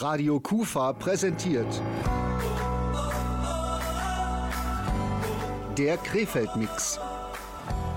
Radio 0.00 0.38
Kufa 0.38 0.92
präsentiert. 0.92 1.66
Der 5.76 5.96
Krefeld-Mix. 5.96 7.00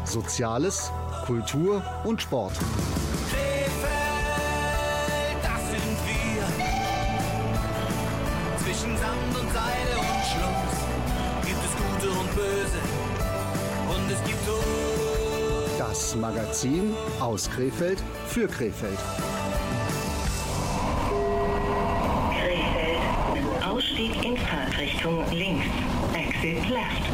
Soziales, 0.04 0.92
Kultur 1.28 1.84
und 2.04 2.20
Sport. 2.20 2.54
Krefeld, 3.29 3.78
das 5.44 5.70
sind 5.70 5.98
wir. 6.08 6.44
Zwischen 8.63 8.97
Sand 8.97 9.38
und 9.39 9.52
Seide 9.54 9.99
und 9.99 10.25
Schluss 10.25 10.75
gibt 11.45 11.63
es 11.63 11.71
Gute 11.77 12.09
und 12.20 12.36
Böse. 12.36 12.81
Und 13.89 14.11
es 14.11 14.23
gibt 14.23 14.43
Tod. 14.47 15.77
Das 15.77 16.15
Magazin 16.15 16.95
aus 17.20 17.47
Krefeld 17.47 18.02
für. 18.25 18.47
Krefeld. 18.47 18.97
Fahrtrichtung 24.82 25.24
links. 25.32 25.66
Exit 26.14 26.70
left. 26.70 27.12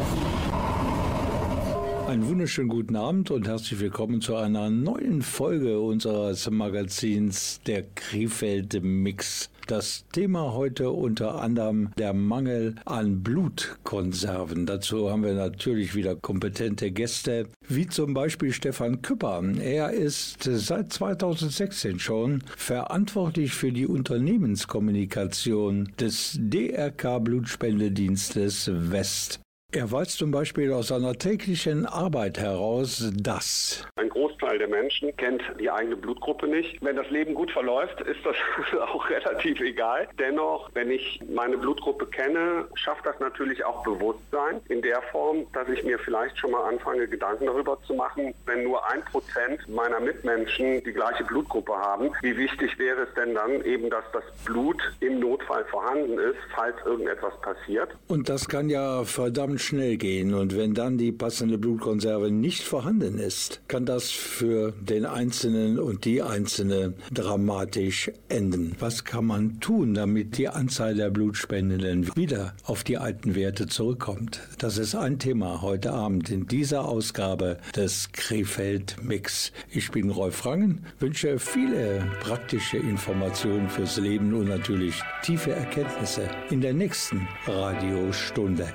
Einen 2.08 2.26
wunderschönen 2.26 2.70
guten 2.70 2.96
Abend 2.96 3.30
und 3.30 3.46
herzlich 3.46 3.78
willkommen 3.78 4.22
zu 4.22 4.36
einer 4.36 4.70
neuen 4.70 5.20
Folge 5.20 5.78
unseres 5.78 6.48
Magazins 6.48 7.60
Der 7.66 7.82
Krefeld 7.94 8.82
Mix. 8.82 9.50
Das 9.68 10.06
Thema 10.12 10.54
heute 10.54 10.90
unter 10.92 11.42
anderem 11.42 11.90
der 11.98 12.14
Mangel 12.14 12.76
an 12.86 13.22
Blutkonserven. 13.22 14.64
Dazu 14.64 15.10
haben 15.10 15.22
wir 15.22 15.34
natürlich 15.34 15.94
wieder 15.94 16.16
kompetente 16.16 16.90
Gäste, 16.90 17.48
wie 17.68 17.86
zum 17.86 18.14
Beispiel 18.14 18.54
Stefan 18.54 19.02
Küpper. 19.02 19.42
Er 19.60 19.90
ist 19.90 20.44
seit 20.44 20.90
2016 20.90 21.98
schon 21.98 22.42
verantwortlich 22.56 23.52
für 23.52 23.70
die 23.70 23.86
Unternehmenskommunikation 23.86 25.92
des 26.00 26.38
DRK 26.40 27.18
Blutspendedienstes 27.18 28.70
West. 28.72 29.40
Er 29.70 29.92
weiß 29.92 30.16
zum 30.16 30.30
Beispiel 30.30 30.72
aus 30.72 30.88
seiner 30.88 31.12
täglichen 31.12 31.84
Arbeit 31.84 32.38
heraus, 32.38 33.12
dass 33.14 33.86
ein 33.96 34.08
Großteil 34.08 34.37
der 34.56 34.68
Menschen 34.68 35.14
kennt 35.16 35.42
die 35.60 35.70
eigene 35.70 35.96
Blutgruppe 35.96 36.46
nicht. 36.46 36.82
Wenn 36.82 36.96
das 36.96 37.10
Leben 37.10 37.34
gut 37.34 37.50
verläuft, 37.50 38.00
ist 38.00 38.24
das 38.24 38.36
auch 38.80 39.10
relativ 39.10 39.60
egal. 39.60 40.08
Dennoch, 40.18 40.70
wenn 40.74 40.90
ich 40.90 41.20
meine 41.28 41.58
Blutgruppe 41.58 42.06
kenne, 42.06 42.66
schafft 42.74 43.04
das 43.04 43.18
natürlich 43.20 43.64
auch 43.64 43.82
Bewusstsein 43.82 44.60
in 44.68 44.80
der 44.80 45.02
Form, 45.12 45.46
dass 45.52 45.68
ich 45.68 45.84
mir 45.84 45.98
vielleicht 45.98 46.38
schon 46.38 46.52
mal 46.52 46.62
anfange, 46.62 47.06
Gedanken 47.08 47.46
darüber 47.46 47.78
zu 47.86 47.94
machen, 47.94 48.32
wenn 48.46 48.64
nur 48.64 48.88
ein 48.90 49.04
Prozent 49.04 49.68
meiner 49.68 50.00
Mitmenschen 50.00 50.82
die 50.84 50.92
gleiche 50.92 51.24
Blutgruppe 51.24 51.72
haben, 51.72 52.10
wie 52.22 52.36
wichtig 52.36 52.78
wäre 52.78 53.02
es 53.02 53.14
denn 53.14 53.34
dann 53.34 53.62
eben, 53.64 53.90
dass 53.90 54.04
das 54.12 54.24
Blut 54.44 54.80
im 55.00 55.18
Notfall 55.18 55.64
vorhanden 55.66 56.18
ist, 56.18 56.38
falls 56.54 56.76
irgendetwas 56.84 57.34
passiert. 57.40 57.90
Und 58.06 58.28
das 58.28 58.48
kann 58.48 58.70
ja 58.70 59.04
verdammt 59.04 59.60
schnell 59.60 59.96
gehen. 59.96 60.34
Und 60.34 60.56
wenn 60.56 60.74
dann 60.74 60.98
die 60.98 61.12
passende 61.12 61.58
Blutkonserve 61.58 62.30
nicht 62.30 62.62
vorhanden 62.62 63.18
ist, 63.18 63.60
kann 63.68 63.86
das 63.86 64.10
für 64.38 64.72
den 64.80 65.04
Einzelnen 65.04 65.80
und 65.80 66.04
die 66.04 66.22
Einzelne 66.22 66.94
dramatisch 67.12 68.12
enden. 68.28 68.76
Was 68.78 69.04
kann 69.04 69.26
man 69.26 69.58
tun, 69.58 69.94
damit 69.94 70.38
die 70.38 70.48
Anzahl 70.48 70.94
der 70.94 71.10
Blutspendenden 71.10 72.14
wieder 72.14 72.54
auf 72.62 72.84
die 72.84 72.98
alten 72.98 73.34
Werte 73.34 73.66
zurückkommt? 73.66 74.40
Das 74.58 74.78
ist 74.78 74.94
ein 74.94 75.18
Thema 75.18 75.60
heute 75.60 75.92
Abend 75.92 76.30
in 76.30 76.46
dieser 76.46 76.84
Ausgabe 76.84 77.58
des 77.74 78.12
Krefeld 78.12 79.02
Mix. 79.02 79.50
Ich 79.72 79.90
bin 79.90 80.08
Rolf 80.08 80.46
Rangen, 80.46 80.86
wünsche 81.00 81.40
viele 81.40 82.06
praktische 82.20 82.76
Informationen 82.76 83.68
fürs 83.68 83.96
Leben 83.96 84.32
und 84.34 84.46
natürlich 84.46 85.02
tiefe 85.24 85.50
Erkenntnisse 85.50 86.30
in 86.50 86.60
der 86.60 86.74
nächsten 86.74 87.26
Radiostunde. 87.44 88.68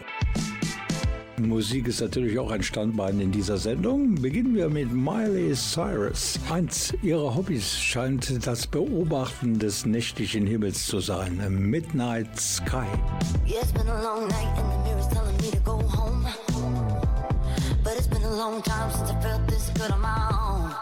Musik 1.47 1.87
ist 1.87 2.01
natürlich 2.01 2.37
auch 2.39 2.51
ein 2.51 2.63
Standbein 2.63 3.19
in 3.19 3.31
dieser 3.31 3.57
Sendung. 3.57 4.15
Beginnen 4.15 4.55
wir 4.55 4.69
mit 4.69 4.91
Miley 4.91 5.53
Cyrus. 5.53 6.39
Eins 6.49 6.93
ihrer 7.01 7.35
Hobbys 7.35 7.77
scheint 7.79 8.45
das 8.45 8.67
Beobachten 8.67 9.59
des 9.59 9.85
nächtlichen 9.85 10.45
Himmels 10.47 10.85
zu 10.87 10.99
sein. 10.99 11.41
Midnight 11.49 12.39
Sky. 12.39 12.85
Yeah, 13.45 13.61
it's 13.61 13.71
been 13.71 13.87
a 13.87 14.03
long 14.03 14.27
night 14.27 14.57
and 14.57 14.71
the 14.71 14.89
mirror's 14.89 15.07
telling 15.07 15.37
me 15.37 15.51
to 15.51 15.59
go 15.59 15.77
home. 15.79 16.25
But 17.83 17.93
it's 17.97 18.07
been 18.07 18.23
a 18.23 18.35
long 18.35 18.61
time 18.61 18.91
since 18.91 19.11
I 19.11 19.21
felt 19.21 19.47
this 19.47 19.69
good 19.75 19.91
on 19.91 20.01
my 20.01 20.29
own. 20.31 20.72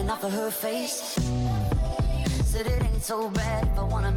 Dripping 0.00 0.10
off 0.10 0.24
of 0.24 0.32
her 0.32 0.50
face. 0.50 1.18
Said 2.44 2.66
it 2.66 2.82
ain't 2.82 3.02
so 3.02 3.28
bad 3.30 3.66
if 3.66 3.78
I 3.78 3.82
wanna 3.82 4.12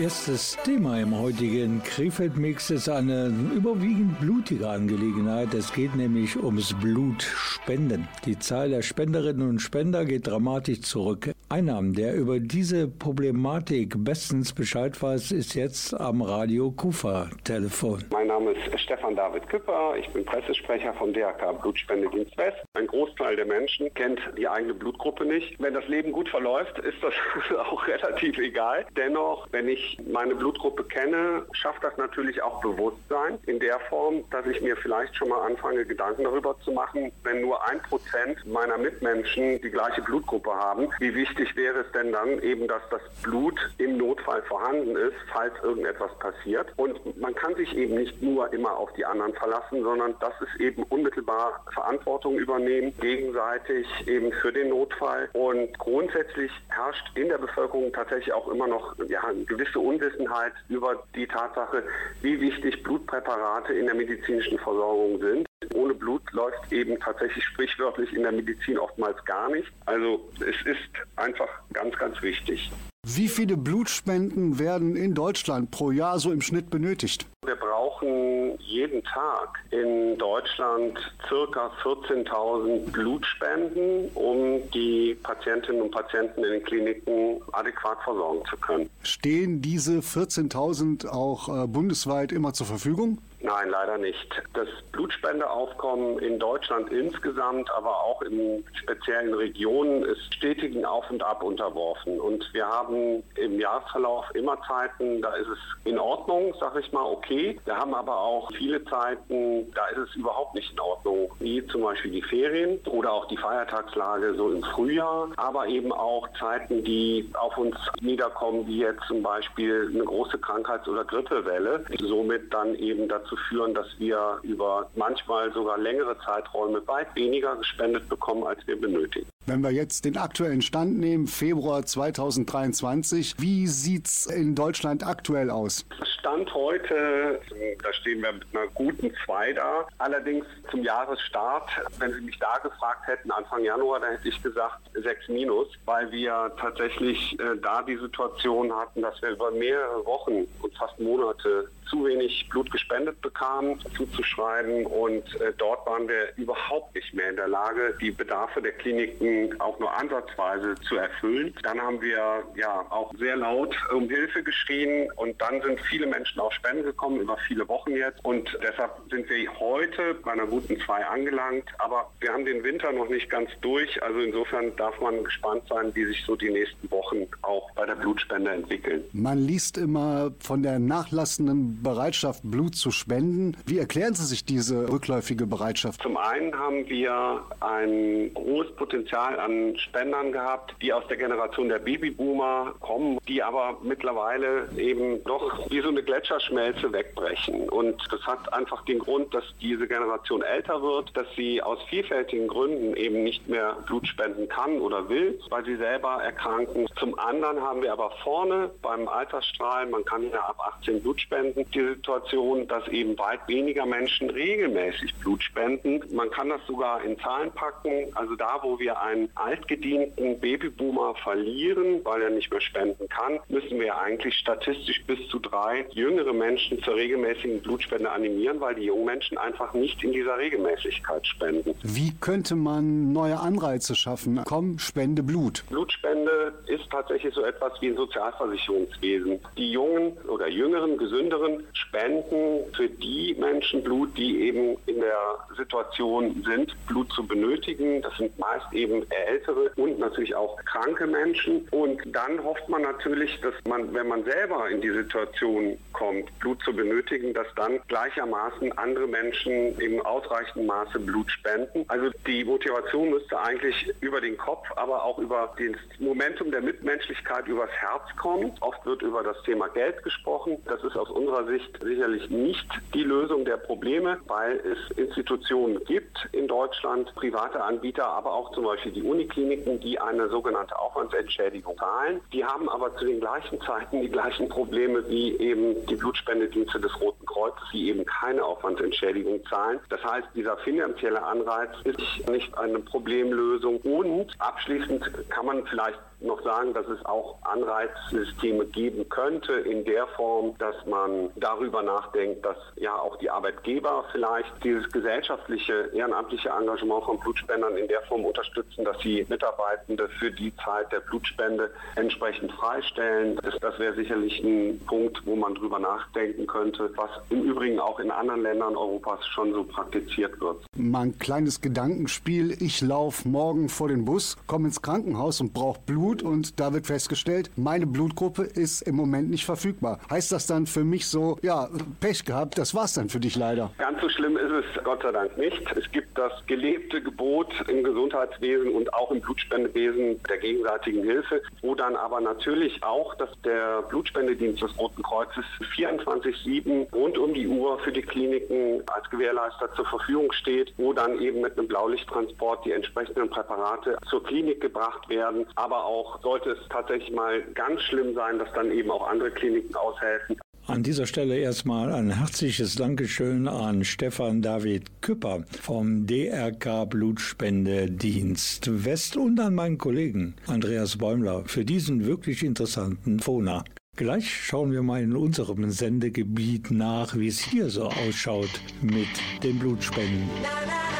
Erstes 0.00 0.56
Thema 0.64 0.98
im 0.98 1.14
heutigen 1.14 1.82
Krefeld-Mix 1.82 2.70
ist 2.70 2.88
eine 2.88 3.26
überwiegend 3.54 4.18
blutige 4.18 4.66
Angelegenheit. 4.66 5.52
Es 5.52 5.74
geht 5.74 5.94
nämlich 5.94 6.42
ums 6.42 6.72
Blutspenden. 6.72 8.08
Die 8.24 8.38
Zahl 8.38 8.70
der 8.70 8.80
Spenderinnen 8.80 9.46
und 9.46 9.58
Spender 9.58 10.06
geht 10.06 10.26
dramatisch 10.26 10.80
zurück. 10.80 11.34
Einnahmen, 11.52 11.94
der 11.94 12.14
über 12.14 12.38
diese 12.38 12.86
Problematik 12.86 13.94
bestens 14.04 14.52
Bescheid 14.52 15.02
weiß, 15.02 15.32
ist 15.32 15.54
jetzt 15.56 15.92
am 15.98 16.22
Radio 16.22 16.70
Kufa-Telefon. 16.70 18.04
Mein 18.12 18.28
Name 18.28 18.52
ist 18.52 18.78
Stefan 18.78 19.16
David 19.16 19.48
Küpper. 19.48 19.94
Ich 19.98 20.08
bin 20.10 20.24
Pressesprecher 20.24 20.94
vom 20.94 21.12
DRK 21.12 21.60
Blutspendedienst 21.60 22.38
West. 22.38 22.58
Ein 22.74 22.86
Großteil 22.86 23.34
der 23.34 23.46
Menschen 23.46 23.92
kennt 23.94 24.20
die 24.38 24.48
eigene 24.48 24.74
Blutgruppe 24.74 25.24
nicht. 25.24 25.60
Wenn 25.60 25.74
das 25.74 25.88
Leben 25.88 26.12
gut 26.12 26.28
verläuft, 26.28 26.78
ist 26.78 27.02
das 27.02 27.14
auch 27.58 27.84
relativ 27.88 28.38
egal. 28.38 28.86
Dennoch, 28.96 29.48
wenn 29.50 29.68
ich 29.68 29.98
meine 30.08 30.36
Blutgruppe 30.36 30.84
kenne, 30.84 31.44
schafft 31.50 31.82
das 31.82 31.96
natürlich 31.96 32.40
auch 32.42 32.60
Bewusstsein 32.60 33.40
in 33.46 33.58
der 33.58 33.80
Form, 33.88 34.22
dass 34.30 34.46
ich 34.46 34.60
mir 34.62 34.76
vielleicht 34.76 35.16
schon 35.16 35.30
mal 35.30 35.44
anfange, 35.44 35.84
Gedanken 35.84 36.22
darüber 36.22 36.56
zu 36.60 36.70
machen, 36.70 37.10
wenn 37.24 37.40
nur 37.40 37.68
ein 37.68 37.82
Prozent 37.82 38.46
meiner 38.46 38.78
Mitmenschen 38.78 39.60
die 39.60 39.70
gleiche 39.70 40.02
Blutgruppe 40.02 40.50
haben, 40.50 40.86
wie 41.00 41.12
wichtig 41.12 41.39
wäre 41.56 41.80
es 41.80 41.92
denn 41.92 42.12
dann 42.12 42.40
eben, 42.42 42.68
dass 42.68 42.82
das 42.90 43.00
Blut 43.22 43.58
im 43.78 43.96
Notfall 43.96 44.42
vorhanden 44.42 44.96
ist, 44.96 45.16
falls 45.32 45.52
irgendetwas 45.62 46.10
passiert. 46.18 46.68
Und 46.76 47.20
man 47.20 47.34
kann 47.34 47.54
sich 47.54 47.74
eben 47.76 47.96
nicht 47.96 48.20
nur 48.22 48.52
immer 48.52 48.76
auf 48.76 48.92
die 48.94 49.04
anderen 49.04 49.32
verlassen, 49.34 49.82
sondern 49.82 50.14
das 50.20 50.32
ist 50.40 50.60
eben 50.60 50.82
unmittelbar 50.84 51.64
Verantwortung 51.72 52.38
übernehmen, 52.38 52.92
gegenseitig 53.00 53.86
eben 54.06 54.32
für 54.32 54.52
den 54.52 54.70
Notfall. 54.70 55.28
Und 55.32 55.78
grundsätzlich 55.78 56.50
herrscht 56.68 57.06
in 57.14 57.28
der 57.28 57.38
Bevölkerung 57.38 57.92
tatsächlich 57.92 58.32
auch 58.32 58.48
immer 58.48 58.66
noch 58.66 58.96
ja, 59.08 59.22
eine 59.24 59.44
gewisse 59.44 59.80
Unwissenheit 59.80 60.52
über 60.68 61.02
die 61.14 61.26
Tatsache, 61.26 61.82
wie 62.22 62.40
wichtig 62.40 62.82
Blutpräparate 62.82 63.72
in 63.72 63.86
der 63.86 63.94
medizinischen 63.94 64.58
Versorgung 64.58 65.18
sind. 65.20 65.49
Ohne 65.74 65.94
Blut 65.94 66.22
läuft 66.32 66.72
eben 66.72 66.98
tatsächlich 67.00 67.44
sprichwörtlich 67.44 68.12
in 68.14 68.22
der 68.22 68.32
Medizin 68.32 68.78
oftmals 68.78 69.22
gar 69.24 69.50
nicht. 69.50 69.68
Also 69.84 70.26
es 70.36 70.66
ist 70.66 70.78
einfach 71.16 71.48
ganz, 71.72 71.96
ganz 71.98 72.20
wichtig. 72.22 72.70
Wie 73.06 73.28
viele 73.28 73.56
Blutspenden 73.56 74.58
werden 74.58 74.94
in 74.96 75.14
Deutschland 75.14 75.70
pro 75.70 75.90
Jahr 75.90 76.18
so 76.18 76.32
im 76.32 76.42
Schnitt 76.42 76.70
benötigt? 76.70 77.26
Wir 77.44 77.56
brauchen 77.56 78.58
jeden 78.58 79.02
Tag 79.04 79.58
in 79.70 80.16
Deutschland 80.18 80.98
circa 81.28 81.70
14.000 81.82 82.90
Blutspenden, 82.92 84.10
um 84.14 84.60
die 84.70 85.16
Patientinnen 85.22 85.82
und 85.82 85.90
Patienten 85.90 86.44
in 86.44 86.52
den 86.52 86.62
Kliniken 86.62 87.40
adäquat 87.52 87.98
versorgen 88.04 88.42
zu 88.48 88.56
können. 88.58 88.90
Stehen 89.02 89.62
diese 89.62 90.00
14.000 90.00 91.08
auch 91.08 91.48
äh, 91.48 91.66
bundesweit 91.66 92.32
immer 92.32 92.52
zur 92.52 92.66
Verfügung? 92.66 93.18
Nein, 93.42 93.70
leider 93.70 93.96
nicht. 93.96 94.42
Das 94.52 94.68
Blutspendeaufkommen 94.92 96.18
in 96.18 96.38
Deutschland 96.38 96.90
insgesamt, 96.92 97.70
aber 97.70 97.90
auch 97.90 98.20
in 98.22 98.64
speziellen 98.74 99.32
Regionen 99.32 100.02
ist 100.04 100.34
stetigen 100.34 100.84
Auf 100.84 101.10
und 101.10 101.22
Ab 101.22 101.42
unterworfen. 101.42 102.20
Und 102.20 102.46
wir 102.52 102.66
haben 102.66 103.22
im 103.36 103.58
Jahresverlauf 103.58 104.26
immer 104.34 104.58
Zeiten, 104.68 105.22
da 105.22 105.34
ist 105.36 105.48
es 105.48 105.58
in 105.84 105.98
Ordnung, 105.98 106.54
sag 106.60 106.76
ich 106.76 106.92
mal, 106.92 107.04
okay. 107.04 107.58
Wir 107.64 107.76
haben 107.76 107.94
aber 107.94 108.18
auch 108.18 108.50
viele 108.52 108.84
Zeiten, 108.84 109.72
da 109.72 109.86
ist 109.86 110.10
es 110.10 110.16
überhaupt 110.16 110.54
nicht 110.54 110.72
in 110.72 110.80
Ordnung, 110.80 111.30
wie 111.38 111.66
zum 111.68 111.82
Beispiel 111.82 112.10
die 112.10 112.22
Ferien 112.22 112.78
oder 112.86 113.12
auch 113.12 113.26
die 113.28 113.38
Feiertagslage 113.38 114.34
so 114.34 114.50
im 114.50 114.62
Frühjahr, 114.62 115.30
aber 115.36 115.66
eben 115.66 115.92
auch 115.92 116.28
Zeiten, 116.38 116.84
die 116.84 117.30
auf 117.38 117.56
uns 117.56 117.76
niederkommen, 118.02 118.66
wie 118.66 118.80
jetzt 118.80 119.04
zum 119.08 119.22
Beispiel 119.22 119.90
eine 119.94 120.04
große 120.04 120.38
Krankheits- 120.38 120.88
oder 120.88 121.04
Grippewelle, 121.04 121.84
somit 122.00 122.52
dann 122.52 122.74
eben 122.74 123.08
dazu 123.08 123.29
führen, 123.36 123.74
dass 123.74 123.86
wir 123.98 124.38
über 124.42 124.90
manchmal 124.94 125.52
sogar 125.52 125.78
längere 125.78 126.16
Zeiträume 126.24 126.86
weit 126.86 127.14
weniger 127.14 127.56
gespendet 127.56 128.08
bekommen, 128.08 128.44
als 128.44 128.66
wir 128.66 128.80
benötigen. 128.80 129.28
Wenn 129.50 129.64
wir 129.64 129.72
jetzt 129.72 130.04
den 130.04 130.16
aktuellen 130.16 130.62
Stand 130.62 131.00
nehmen, 131.00 131.26
Februar 131.26 131.84
2023, 131.84 133.34
wie 133.38 133.66
sieht 133.66 134.06
es 134.06 134.26
in 134.26 134.54
Deutschland 134.54 135.04
aktuell 135.04 135.50
aus? 135.50 135.84
Stand 136.20 136.54
heute, 136.54 137.40
da 137.82 137.92
stehen 137.94 138.22
wir 138.22 138.30
mit 138.30 138.44
einer 138.52 138.68
guten 138.74 139.12
2 139.24 139.54
da. 139.54 139.88
Allerdings 139.98 140.46
zum 140.70 140.84
Jahresstart, 140.84 141.68
wenn 141.98 142.12
Sie 142.12 142.20
mich 142.20 142.38
da 142.38 142.58
gefragt 142.58 143.08
hätten, 143.08 143.32
Anfang 143.32 143.64
Januar, 143.64 143.98
da 143.98 144.06
hätte 144.06 144.28
ich 144.28 144.40
gesagt 144.40 144.78
6 144.94 145.28
minus, 145.28 145.66
weil 145.84 146.12
wir 146.12 146.52
tatsächlich 146.60 147.32
äh, 147.40 147.56
da 147.60 147.82
die 147.82 147.96
Situation 147.96 148.72
hatten, 148.72 149.02
dass 149.02 149.20
wir 149.20 149.30
über 149.30 149.50
mehrere 149.50 150.06
Wochen 150.06 150.46
und 150.62 150.76
fast 150.78 151.00
Monate 151.00 151.68
zu 151.88 152.04
wenig 152.04 152.48
Blut 152.48 152.70
gespendet 152.70 153.20
bekamen, 153.20 153.80
zuzuschreiben 153.96 154.86
und 154.86 155.24
äh, 155.40 155.52
dort 155.58 155.84
waren 155.86 156.06
wir 156.06 156.36
überhaupt 156.36 156.94
nicht 156.94 157.12
mehr 157.14 157.30
in 157.30 157.36
der 157.36 157.48
Lage, 157.48 157.96
die 158.00 158.12
Bedarfe 158.12 158.62
der 158.62 158.72
Kliniken 158.72 159.29
auch 159.58 159.78
nur 159.78 159.92
ansatzweise 159.92 160.74
zu 160.88 160.96
erfüllen. 160.96 161.54
Dann 161.62 161.80
haben 161.80 162.00
wir 162.00 162.42
ja 162.56 162.86
auch 162.90 163.12
sehr 163.18 163.36
laut 163.36 163.76
um 163.94 164.08
Hilfe 164.08 164.42
geschrien 164.42 165.10
und 165.16 165.40
dann 165.40 165.60
sind 165.62 165.80
viele 165.80 166.06
Menschen 166.06 166.40
auf 166.40 166.52
Spenden 166.52 166.84
gekommen, 166.84 167.20
über 167.20 167.36
viele 167.46 167.66
Wochen 167.68 167.92
jetzt 167.92 168.24
und 168.24 168.48
deshalb 168.62 168.90
sind 169.10 169.28
wir 169.28 169.58
heute 169.58 170.14
bei 170.24 170.32
einer 170.32 170.46
guten 170.46 170.78
2 170.80 171.06
angelangt, 171.06 171.64
aber 171.78 172.10
wir 172.20 172.32
haben 172.32 172.44
den 172.44 172.62
Winter 172.62 172.92
noch 172.92 173.08
nicht 173.08 173.28
ganz 173.30 173.50
durch, 173.60 174.02
also 174.02 174.20
insofern 174.20 174.74
darf 174.76 175.00
man 175.00 175.22
gespannt 175.24 175.62
sein, 175.68 175.94
wie 175.94 176.04
sich 176.06 176.24
so 176.24 176.36
die 176.36 176.50
nächsten 176.50 176.90
Wochen 176.90 177.26
auch 177.42 177.70
bei 177.72 177.86
der 177.86 177.96
Blutspende 177.96 178.50
entwickeln. 178.50 179.04
Man 179.12 179.38
liest 179.38 179.78
immer 179.78 180.32
von 180.40 180.62
der 180.62 180.78
nachlassenden 180.78 181.82
Bereitschaft, 181.82 182.42
Blut 182.44 182.74
zu 182.74 182.90
spenden. 182.90 183.56
Wie 183.66 183.78
erklären 183.78 184.14
Sie 184.14 184.24
sich 184.24 184.44
diese 184.44 184.90
rückläufige 184.90 185.46
Bereitschaft? 185.46 186.02
Zum 186.02 186.16
einen 186.16 186.56
haben 186.58 186.88
wir 186.88 187.42
ein 187.60 188.32
großes 188.34 188.74
Potenzial 188.76 189.19
an 189.28 189.76
Spendern 189.78 190.32
gehabt, 190.32 190.74
die 190.82 190.92
aus 190.92 191.06
der 191.08 191.16
Generation 191.16 191.68
der 191.68 191.78
Babyboomer 191.78 192.74
kommen, 192.80 193.18
die 193.28 193.42
aber 193.42 193.78
mittlerweile 193.82 194.68
eben 194.76 195.22
doch 195.24 195.70
wie 195.70 195.80
so 195.80 195.88
eine 195.88 196.02
Gletscherschmelze 196.02 196.92
wegbrechen. 196.92 197.68
Und 197.68 198.02
das 198.10 198.20
hat 198.26 198.52
einfach 198.52 198.84
den 198.84 198.98
Grund, 198.98 199.32
dass 199.34 199.44
diese 199.60 199.86
Generation 199.86 200.42
älter 200.42 200.82
wird, 200.82 201.16
dass 201.16 201.26
sie 201.36 201.62
aus 201.62 201.78
vielfältigen 201.88 202.48
Gründen 202.48 202.96
eben 202.96 203.22
nicht 203.22 203.48
mehr 203.48 203.76
Blut 203.86 204.06
spenden 204.06 204.48
kann 204.48 204.80
oder 204.80 205.08
will, 205.08 205.38
weil 205.50 205.64
sie 205.64 205.76
selber 205.76 206.22
erkranken. 206.22 206.86
Zum 206.98 207.18
anderen 207.18 207.60
haben 207.60 207.82
wir 207.82 207.92
aber 207.92 208.10
vorne 208.22 208.70
beim 208.82 209.08
Altersstrahl, 209.08 209.86
man 209.86 210.04
kann 210.04 210.30
ja 210.30 210.40
ab 210.40 210.56
18 210.78 211.02
Blut 211.02 211.20
spenden, 211.20 211.64
die 211.72 211.80
Situation, 211.80 212.66
dass 212.68 212.86
eben 212.88 213.18
weit 213.18 213.46
weniger 213.46 213.86
Menschen 213.86 214.30
regelmäßig 214.30 215.14
Blut 215.16 215.42
spenden. 215.42 216.02
Man 216.14 216.30
kann 216.30 216.48
das 216.48 216.60
sogar 216.66 217.02
in 217.02 217.18
Zahlen 217.20 217.50
packen. 217.52 218.14
Also 218.14 218.34
da, 218.36 218.58
wo 218.62 218.78
wir 218.78 219.00
einen 219.10 219.28
altgedienten 219.34 220.38
Babyboomer 220.40 221.14
verlieren, 221.16 222.00
weil 222.04 222.22
er 222.22 222.30
nicht 222.30 222.50
mehr 222.50 222.60
spenden 222.60 223.08
kann, 223.08 223.38
müssen 223.48 223.80
wir 223.80 223.98
eigentlich 223.98 224.34
statistisch 224.36 225.02
bis 225.06 225.18
zu 225.28 225.38
drei 225.38 225.86
jüngere 225.92 226.32
Menschen 226.32 226.82
zur 226.82 226.94
regelmäßigen 226.94 227.60
Blutspende 227.60 228.10
animieren, 228.10 228.60
weil 228.60 228.74
die 228.74 228.84
jungen 228.84 229.04
Menschen 229.04 229.38
einfach 229.38 229.74
nicht 229.74 230.02
in 230.04 230.12
dieser 230.12 230.38
Regelmäßigkeit 230.38 231.26
spenden. 231.26 231.74
Wie 231.82 232.12
könnte 232.20 232.54
man 232.54 233.12
neue 233.12 233.38
Anreize 233.38 233.94
schaffen? 233.94 234.40
Komm, 234.44 234.78
spende 234.78 235.22
Blut. 235.22 235.64
Blutspende 235.68 236.52
ist 236.66 236.90
tatsächlich 236.90 237.34
so 237.34 237.44
etwas 237.44 237.72
wie 237.80 237.88
ein 237.88 237.96
Sozialversicherungswesen. 237.96 239.40
Die 239.56 239.72
jungen 239.72 240.12
oder 240.28 240.48
jüngeren, 240.48 240.96
gesünderen 240.96 241.64
spenden 241.72 242.60
für 242.74 242.88
die 242.88 243.36
Menschen 243.38 243.82
Blut, 243.82 244.16
die 244.16 244.42
eben 244.42 244.76
in 244.86 245.00
der 245.00 245.38
Situation 245.56 246.42
sind, 246.44 246.74
Blut 246.86 247.12
zu 247.12 247.26
benötigen. 247.26 248.02
Das 248.02 248.16
sind 248.16 248.38
meist 248.38 248.72
eben 248.72 248.99
ältere 249.10 249.70
und 249.76 249.98
natürlich 249.98 250.34
auch 250.34 250.56
kranke 250.64 251.06
Menschen. 251.06 251.66
Und 251.70 252.00
dann 252.06 252.42
hofft 252.42 252.68
man 252.68 252.82
natürlich, 252.82 253.40
dass 253.40 253.54
man, 253.66 253.92
wenn 253.94 254.08
man 254.08 254.24
selber 254.24 254.68
in 254.68 254.80
die 254.80 254.90
Situation 254.90 255.78
kommt, 255.92 256.38
Blut 256.40 256.62
zu 256.64 256.74
benötigen, 256.74 257.34
dass 257.34 257.46
dann 257.56 257.80
gleichermaßen 257.88 258.76
andere 258.78 259.06
Menschen 259.06 259.78
im 259.80 260.00
ausreichenden 260.04 260.66
Maße 260.66 260.98
Blut 261.00 261.30
spenden. 261.30 261.84
Also 261.88 262.10
die 262.26 262.44
Motivation 262.44 263.10
müsste 263.10 263.38
eigentlich 263.40 263.92
über 264.00 264.20
den 264.20 264.36
Kopf, 264.36 264.66
aber 264.76 265.04
auch 265.04 265.18
über 265.18 265.52
das 265.56 265.98
Momentum 265.98 266.50
der 266.50 266.62
Mitmenschlichkeit 266.62 267.46
übers 267.48 267.70
Herz 267.70 268.02
kommen. 268.16 268.52
Oft 268.60 268.84
wird 268.86 269.02
über 269.02 269.22
das 269.22 269.40
Thema 269.42 269.68
Geld 269.68 270.02
gesprochen. 270.02 270.58
Das 270.66 270.82
ist 270.82 270.96
aus 270.96 271.10
unserer 271.10 271.46
Sicht 271.46 271.78
sicherlich 271.82 272.28
nicht 272.30 272.66
die 272.94 273.02
Lösung 273.02 273.44
der 273.44 273.56
Probleme, 273.56 274.18
weil 274.26 274.60
es 274.60 274.96
Institutionen 274.96 275.82
gibt 275.84 276.28
in 276.32 276.48
Deutschland, 276.48 277.14
private 277.14 277.62
Anbieter, 277.62 278.06
aber 278.06 278.32
auch 278.32 278.52
zum 278.52 278.64
Beispiel 278.64 278.89
die 278.90 279.02
Unikliniken, 279.02 279.80
die 279.80 279.98
eine 279.98 280.28
sogenannte 280.28 280.78
Aufwandsentschädigung 280.78 281.76
zahlen. 281.78 282.20
Die 282.32 282.44
haben 282.44 282.68
aber 282.68 282.94
zu 282.96 283.04
den 283.04 283.20
gleichen 283.20 283.60
Zeiten 283.62 284.00
die 284.00 284.08
gleichen 284.08 284.48
Probleme 284.48 285.08
wie 285.08 285.36
eben 285.38 285.86
die 285.86 285.96
Blutspendedienste 285.96 286.80
des 286.80 287.00
Roten 287.00 287.24
Kreuzes, 287.26 287.62
die 287.72 287.88
eben 287.88 288.04
keine 288.04 288.44
Aufwandsentschädigung 288.44 289.44
zahlen. 289.46 289.80
Das 289.88 290.02
heißt, 290.04 290.28
dieser 290.34 290.56
finanzielle 290.58 291.22
Anreiz 291.22 291.70
ist 291.84 292.28
nicht 292.28 292.56
eine 292.58 292.78
Problemlösung. 292.80 293.78
Und 293.78 294.34
abschließend 294.38 295.10
kann 295.30 295.46
man 295.46 295.66
vielleicht 295.66 295.98
noch 296.20 296.42
sagen, 296.42 296.74
dass 296.74 296.86
es 296.88 297.04
auch 297.04 297.38
Anreizsysteme 297.42 298.66
geben 298.66 299.08
könnte 299.08 299.52
in 299.52 299.84
der 299.84 300.06
Form, 300.08 300.54
dass 300.58 300.74
man 300.86 301.30
darüber 301.36 301.82
nachdenkt, 301.82 302.44
dass 302.44 302.56
ja 302.76 302.94
auch 302.94 303.16
die 303.16 303.30
Arbeitgeber 303.30 304.04
vielleicht 304.12 304.52
dieses 304.62 304.90
gesellschaftliche, 304.90 305.90
ehrenamtliche 305.94 306.50
Engagement 306.50 307.04
von 307.04 307.18
Blutspendern 307.20 307.76
in 307.76 307.88
der 307.88 308.02
Form 308.02 308.24
unterstützen, 308.24 308.84
dass 308.84 308.98
sie 309.00 309.24
Mitarbeitende 309.28 310.08
für 310.18 310.30
die 310.30 310.52
Zeit 310.64 310.92
der 310.92 311.00
Blutspende 311.00 311.70
entsprechend 311.96 312.52
freistellen. 312.52 313.38
Das, 313.42 313.54
das 313.60 313.78
wäre 313.78 313.94
sicherlich 313.94 314.42
ein 314.42 314.80
Punkt, 314.86 315.24
wo 315.24 315.36
man 315.36 315.54
drüber 315.54 315.78
nachdenken 315.78 316.46
könnte, 316.46 316.90
was 316.96 317.10
im 317.30 317.42
Übrigen 317.42 317.80
auch 317.80 317.98
in 317.98 318.10
anderen 318.10 318.42
Ländern 318.42 318.76
Europas 318.76 319.26
schon 319.28 319.52
so 319.52 319.64
praktiziert 319.64 320.38
wird. 320.40 320.64
Mal 320.76 321.02
ein 321.02 321.18
kleines 321.18 321.60
Gedankenspiel. 321.60 322.56
Ich 322.62 322.80
laufe 322.80 323.28
morgen 323.28 323.68
vor 323.68 323.88
den 323.88 324.04
Bus, 324.04 324.36
komme 324.46 324.66
ins 324.66 324.82
Krankenhaus 324.82 325.40
und 325.40 325.54
brauche 325.54 325.80
Blut 325.86 326.09
und 326.10 326.58
da 326.58 326.72
wird 326.72 326.86
festgestellt, 326.86 327.50
meine 327.56 327.86
Blutgruppe 327.86 328.42
ist 328.42 328.82
im 328.82 328.96
Moment 328.96 329.30
nicht 329.30 329.44
verfügbar. 329.44 330.00
Heißt 330.10 330.32
das 330.32 330.46
dann 330.46 330.66
für 330.66 330.84
mich 330.84 331.06
so, 331.06 331.38
ja, 331.42 331.68
Pech 332.00 332.24
gehabt, 332.24 332.58
das 332.58 332.74
war's 332.74 332.94
dann 332.94 333.08
für 333.08 333.20
dich 333.20 333.36
leider? 333.36 333.70
Ganz 333.78 334.00
so 334.00 334.08
schlimm 334.08 334.36
ist 334.36 334.50
es 334.50 334.84
Gott 334.84 335.02
sei 335.02 335.12
Dank 335.12 335.36
nicht. 335.38 335.62
Es 335.76 335.90
gibt 335.92 336.18
das 336.18 336.32
gelebte 336.46 337.00
Gebot 337.02 337.48
im 337.68 337.84
Gesundheitswesen 337.84 338.72
und 338.72 338.92
auch 338.94 339.10
im 339.10 339.20
Blutspendewesen 339.20 340.20
der 340.28 340.38
gegenseitigen 340.38 341.02
Hilfe, 341.02 341.42
wo 341.62 341.74
dann 341.74 341.96
aber 341.96 342.20
natürlich 342.20 342.82
auch, 342.82 343.14
dass 343.14 343.30
der 343.44 343.82
Blutspendedienst 343.82 344.62
des 344.62 344.76
Roten 344.78 345.02
Kreuzes 345.02 345.44
24-7 345.76 346.92
rund 346.92 347.18
um 347.18 347.34
die 347.34 347.46
Uhr 347.46 347.78
für 347.80 347.92
die 347.92 348.02
Kliniken 348.02 348.82
als 348.92 349.08
Gewährleister 349.10 349.72
zur 349.74 349.86
Verfügung 349.86 350.32
steht, 350.32 350.72
wo 350.76 350.92
dann 350.92 351.20
eben 351.20 351.40
mit 351.40 351.56
einem 351.58 351.68
Blaulichttransport 351.68 352.64
die 352.64 352.72
entsprechenden 352.72 353.28
Präparate 353.30 353.96
zur 354.08 354.22
Klinik 354.24 354.60
gebracht 354.60 355.08
werden. 355.08 355.46
Aber 355.54 355.84
auch 355.84 355.99
sollte 356.22 356.50
es 356.50 356.58
tatsächlich 356.68 357.12
mal 357.12 357.42
ganz 357.54 357.80
schlimm 357.82 358.14
sein, 358.14 358.38
dass 358.38 358.52
dann 358.52 358.70
eben 358.70 358.90
auch 358.90 359.06
andere 359.08 359.30
Kliniken 359.30 359.74
aushelfen. 359.74 360.36
An 360.66 360.82
dieser 360.82 361.06
Stelle 361.06 361.36
erstmal 361.36 361.92
ein 361.92 362.10
herzliches 362.10 362.76
Dankeschön 362.76 363.48
an 363.48 363.82
Stefan 363.82 364.40
David 364.40 365.02
Küpper 365.02 365.44
vom 365.60 366.06
DRK 366.06 366.84
Blutspendedienst 366.88 368.84
West 368.84 369.16
und 369.16 369.40
an 369.40 369.54
meinen 369.54 369.78
Kollegen 369.78 370.36
Andreas 370.46 370.98
Bäumler 370.98 371.42
für 371.46 371.64
diesen 371.64 372.06
wirklich 372.06 372.44
interessanten 372.44 373.18
Fona. 373.18 373.64
Gleich 373.96 374.32
schauen 374.32 374.70
wir 374.70 374.82
mal 374.82 375.02
in 375.02 375.16
unserem 375.16 375.70
Sendegebiet 375.70 376.70
nach, 376.70 377.16
wie 377.16 377.28
es 377.28 377.40
hier 377.40 377.68
so 377.68 377.86
ausschaut 377.86 378.60
mit 378.80 379.08
den 379.42 379.58
Blutspenden. 379.58 380.28
You 380.42 380.99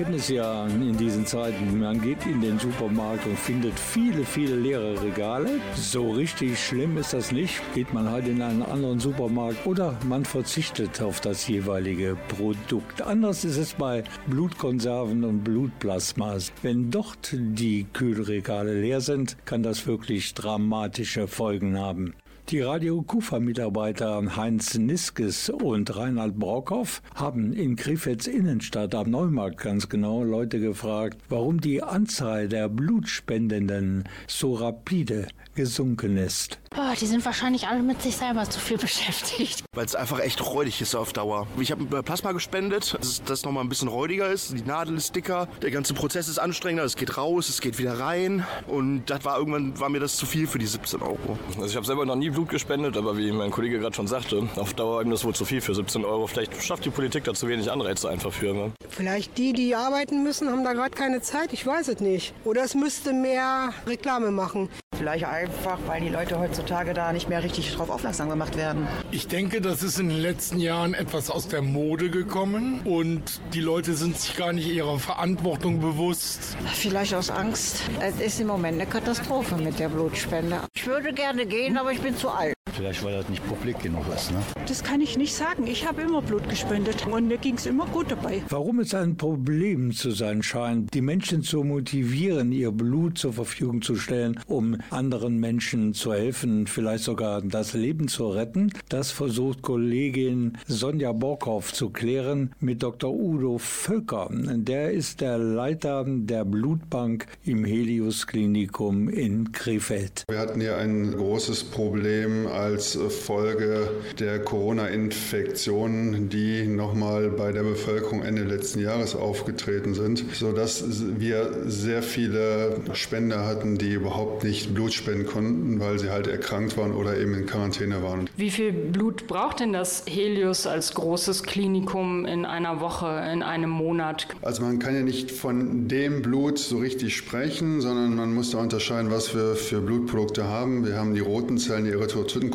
kennen 0.00 0.14
es 0.14 0.28
ja 0.28 0.64
in 0.66 0.96
diesen 0.96 1.26
Zeiten. 1.26 1.78
Man 1.78 2.00
geht 2.00 2.24
in 2.24 2.40
den 2.40 2.58
Supermarkt 2.58 3.26
und 3.26 3.38
findet 3.38 3.78
viele, 3.78 4.24
viele 4.24 4.56
leere 4.56 5.02
Regale. 5.02 5.60
So 5.76 6.12
richtig 6.12 6.58
schlimm 6.58 6.96
ist 6.96 7.12
das 7.12 7.32
nicht. 7.32 7.60
Geht 7.74 7.92
man 7.92 8.08
halt 8.08 8.26
in 8.26 8.40
einen 8.40 8.62
anderen 8.62 8.98
Supermarkt 8.98 9.66
oder 9.66 9.98
man 10.08 10.24
verzichtet 10.24 11.02
auf 11.02 11.20
das 11.20 11.46
jeweilige 11.48 12.16
Produkt. 12.28 13.02
Anders 13.02 13.44
ist 13.44 13.58
es 13.58 13.74
bei 13.74 14.02
Blutkonserven 14.26 15.22
und 15.22 15.44
Blutplasmas. 15.44 16.50
Wenn 16.62 16.90
dort 16.90 17.34
die 17.34 17.86
Kühlregale 17.92 18.80
leer 18.80 19.02
sind, 19.02 19.36
kann 19.44 19.62
das 19.62 19.86
wirklich 19.86 20.32
dramatische 20.32 21.28
Folgen 21.28 21.78
haben. 21.78 22.14
Die 22.50 22.62
Radio 22.62 23.00
Kufa-Mitarbeiter 23.02 24.20
Heinz 24.34 24.76
Niskes 24.76 25.50
und 25.50 25.96
Reinhard 25.96 26.36
Brockhoff 26.36 27.00
haben 27.14 27.52
in 27.52 27.76
Krefels 27.76 28.26
Innenstadt 28.26 28.92
am 28.96 29.08
Neumarkt 29.08 29.58
ganz 29.58 29.88
genau 29.88 30.24
Leute 30.24 30.58
gefragt, 30.58 31.18
warum 31.28 31.60
die 31.60 31.80
Anzahl 31.80 32.48
der 32.48 32.68
Blutspendenden 32.68 34.02
so 34.26 34.54
rapide 34.54 35.28
gesunken 35.54 36.16
ist. 36.16 36.58
Oh, 36.76 36.94
die 37.00 37.06
sind 37.06 37.24
wahrscheinlich 37.24 37.66
alle 37.66 37.82
mit 37.82 38.00
sich 38.00 38.16
selber 38.16 38.48
zu 38.48 38.60
viel 38.60 38.78
beschäftigt. 38.78 39.64
Weil 39.74 39.84
es 39.84 39.94
einfach 39.94 40.20
echt 40.20 40.44
räudig 40.44 40.80
ist 40.80 40.94
auf 40.94 41.12
Dauer. 41.12 41.46
Ich 41.58 41.72
habe 41.72 42.02
Plasma 42.02 42.32
gespendet, 42.32 42.96
dass 42.98 43.22
das 43.24 43.44
nochmal 43.44 43.64
ein 43.64 43.68
bisschen 43.68 43.88
räudiger 43.88 44.28
ist. 44.28 44.52
Die 44.52 44.62
Nadel 44.62 44.96
ist 44.96 45.14
dicker, 45.14 45.48
der 45.62 45.70
ganze 45.70 45.94
Prozess 45.94 46.28
ist 46.28 46.38
anstrengender. 46.38 46.84
Es 46.84 46.96
geht 46.96 47.16
raus, 47.16 47.48
es 47.48 47.60
geht 47.60 47.78
wieder 47.78 47.98
rein. 47.98 48.46
Und 48.66 49.06
das 49.06 49.24
war 49.24 49.38
irgendwann 49.38 49.78
war 49.80 49.88
mir 49.88 50.00
das 50.00 50.16
zu 50.16 50.26
viel 50.26 50.46
für 50.46 50.58
die 50.58 50.66
17 50.66 51.02
Euro. 51.02 51.38
Also 51.56 51.66
ich 51.66 51.76
habe 51.76 51.86
selber 51.86 52.06
noch 52.06 52.16
nie 52.16 52.30
Blut 52.30 52.48
gespendet, 52.48 52.96
aber 52.96 53.16
wie 53.16 53.32
mein 53.32 53.50
Kollege 53.50 53.78
gerade 53.78 53.94
schon 53.94 54.06
sagte, 54.06 54.48
auf 54.56 54.74
Dauer 54.74 55.02
ist 55.02 55.10
das 55.10 55.24
wohl 55.24 55.34
zu 55.34 55.44
viel 55.44 55.60
für 55.60 55.74
17 55.74 56.04
Euro. 56.04 56.26
Vielleicht 56.26 56.62
schafft 56.62 56.84
die 56.84 56.90
Politik 56.90 57.24
da 57.24 57.34
zu 57.34 57.48
wenig 57.48 57.70
Anreize 57.70 58.08
einfach 58.08 58.32
für. 58.32 58.54
Ne? 58.54 58.72
Vielleicht 58.88 59.36
die, 59.38 59.52
die 59.52 59.74
arbeiten 59.74 60.22
müssen, 60.22 60.48
haben 60.48 60.64
da 60.64 60.72
gerade 60.72 60.90
keine 60.90 61.20
Zeit. 61.20 61.52
Ich 61.52 61.66
weiß 61.66 61.88
es 61.88 62.00
nicht. 62.00 62.34
Oder 62.44 62.62
es 62.62 62.74
müsste 62.74 63.12
mehr 63.12 63.72
Reklame 63.86 64.30
machen. 64.30 64.68
Vielleicht 64.96 65.24
einfach, 65.50 65.78
weil 65.86 66.00
die 66.00 66.08
Leute 66.08 66.38
heutzutage 66.38 66.94
da 66.94 67.12
nicht 67.12 67.28
mehr 67.28 67.42
richtig 67.42 67.74
drauf 67.74 67.90
aufmerksam 67.90 68.28
gemacht 68.28 68.56
werden. 68.56 68.86
Ich 69.10 69.26
denke, 69.26 69.60
das 69.60 69.82
ist 69.82 69.98
in 69.98 70.08
den 70.08 70.20
letzten 70.20 70.58
Jahren 70.60 70.94
etwas 70.94 71.28
aus 71.28 71.48
der 71.48 71.60
Mode 71.60 72.10
gekommen 72.10 72.80
und 72.84 73.40
die 73.52 73.60
Leute 73.60 73.94
sind 73.94 74.16
sich 74.16 74.36
gar 74.36 74.52
nicht 74.52 74.68
ihrer 74.68 74.98
Verantwortung 74.98 75.80
bewusst. 75.80 76.56
Vielleicht 76.72 77.14
aus 77.14 77.30
Angst. 77.30 77.82
Es 78.00 78.20
ist 78.20 78.40
im 78.40 78.46
Moment 78.46 78.80
eine 78.80 78.88
Katastrophe 78.88 79.56
mit 79.56 79.78
der 79.78 79.88
Blutspende. 79.88 80.60
Ich 80.74 80.86
würde 80.86 81.12
gerne 81.12 81.46
gehen, 81.46 81.76
aber 81.76 81.92
ich 81.92 82.00
bin 82.00 82.16
zu 82.16 82.28
alt. 82.28 82.54
Vielleicht, 82.80 83.04
weil 83.04 83.12
das 83.12 83.28
nicht 83.28 83.46
publik 83.46 83.78
genug 83.80 84.06
ist. 84.16 84.32
Ne? 84.32 84.38
Das 84.66 84.82
kann 84.82 85.02
ich 85.02 85.18
nicht 85.18 85.34
sagen. 85.34 85.66
Ich 85.66 85.86
habe 85.86 86.00
immer 86.00 86.22
Blut 86.22 86.48
gespendet 86.48 87.06
und 87.06 87.28
mir 87.28 87.36
ging 87.36 87.56
es 87.56 87.66
immer 87.66 87.84
gut 87.84 88.10
dabei. 88.10 88.42
Warum 88.48 88.80
es 88.80 88.94
ein 88.94 89.18
Problem 89.18 89.92
zu 89.92 90.12
sein 90.12 90.42
scheint, 90.42 90.94
die 90.94 91.02
Menschen 91.02 91.42
zu 91.42 91.62
motivieren, 91.62 92.52
ihr 92.52 92.72
Blut 92.72 93.18
zur 93.18 93.34
Verfügung 93.34 93.82
zu 93.82 93.96
stellen, 93.96 94.40
um 94.46 94.78
anderen 94.88 95.36
Menschen 95.36 95.92
zu 95.92 96.14
helfen, 96.14 96.66
vielleicht 96.66 97.04
sogar 97.04 97.42
das 97.42 97.74
Leben 97.74 98.08
zu 98.08 98.28
retten, 98.28 98.72
das 98.88 99.10
versucht 99.10 99.60
Kollegin 99.60 100.56
Sonja 100.66 101.12
Borkhoff 101.12 101.74
zu 101.74 101.90
klären 101.90 102.54
mit 102.60 102.82
Dr. 102.82 103.12
Udo 103.12 103.58
Völker. 103.58 104.30
Der 104.30 104.90
ist 104.90 105.20
der 105.20 105.36
Leiter 105.36 106.06
der 106.08 106.46
Blutbank 106.46 107.26
im 107.44 107.66
Helios 107.66 108.26
Klinikum 108.26 109.10
in 109.10 109.52
Krefeld. 109.52 110.24
Wir 110.30 110.38
hatten 110.38 110.62
hier 110.62 110.78
ein 110.78 111.10
großes 111.12 111.64
Problem 111.64 112.46
als 112.46 112.69
Folge 112.78 113.88
der 114.18 114.38
Corona-Infektionen, 114.38 116.28
die 116.28 116.66
nochmal 116.66 117.30
bei 117.30 117.52
der 117.52 117.62
Bevölkerung 117.62 118.22
Ende 118.22 118.44
letzten 118.44 118.80
Jahres 118.80 119.14
aufgetreten 119.14 119.94
sind, 119.94 120.24
sodass 120.32 120.84
wir 121.18 121.64
sehr 121.66 122.02
viele 122.02 122.80
Spender 122.92 123.46
hatten, 123.46 123.78
die 123.78 123.92
überhaupt 123.92 124.44
nicht 124.44 124.74
Blut 124.74 124.92
spenden 124.92 125.26
konnten, 125.26 125.80
weil 125.80 125.98
sie 125.98 126.10
halt 126.10 126.26
erkrankt 126.26 126.76
waren 126.76 126.92
oder 126.92 127.18
eben 127.18 127.34
in 127.34 127.46
Quarantäne 127.46 128.02
waren. 128.02 128.28
Wie 128.36 128.50
viel 128.50 128.72
Blut 128.72 129.26
braucht 129.26 129.60
denn 129.60 129.72
das 129.72 130.04
Helios 130.06 130.66
als 130.66 130.94
großes 130.94 131.42
Klinikum 131.42 132.26
in 132.26 132.44
einer 132.44 132.80
Woche, 132.80 133.06
in 133.32 133.42
einem 133.42 133.70
Monat? 133.70 134.28
Also 134.42 134.62
man 134.62 134.78
kann 134.78 134.94
ja 134.94 135.02
nicht 135.02 135.30
von 135.30 135.88
dem 135.88 136.22
Blut 136.22 136.58
so 136.58 136.78
richtig 136.78 137.16
sprechen, 137.16 137.80
sondern 137.80 138.14
man 138.16 138.34
muss 138.34 138.50
da 138.50 138.58
unterscheiden, 138.58 139.10
was 139.10 139.34
wir 139.34 139.54
für 139.54 139.80
Blutprodukte 139.80 140.44
haben. 140.44 140.86
Wir 140.86 140.96
haben 140.96 141.14
die 141.14 141.20
roten 141.20 141.58
Zellen, 141.58 141.84
die 141.84 141.92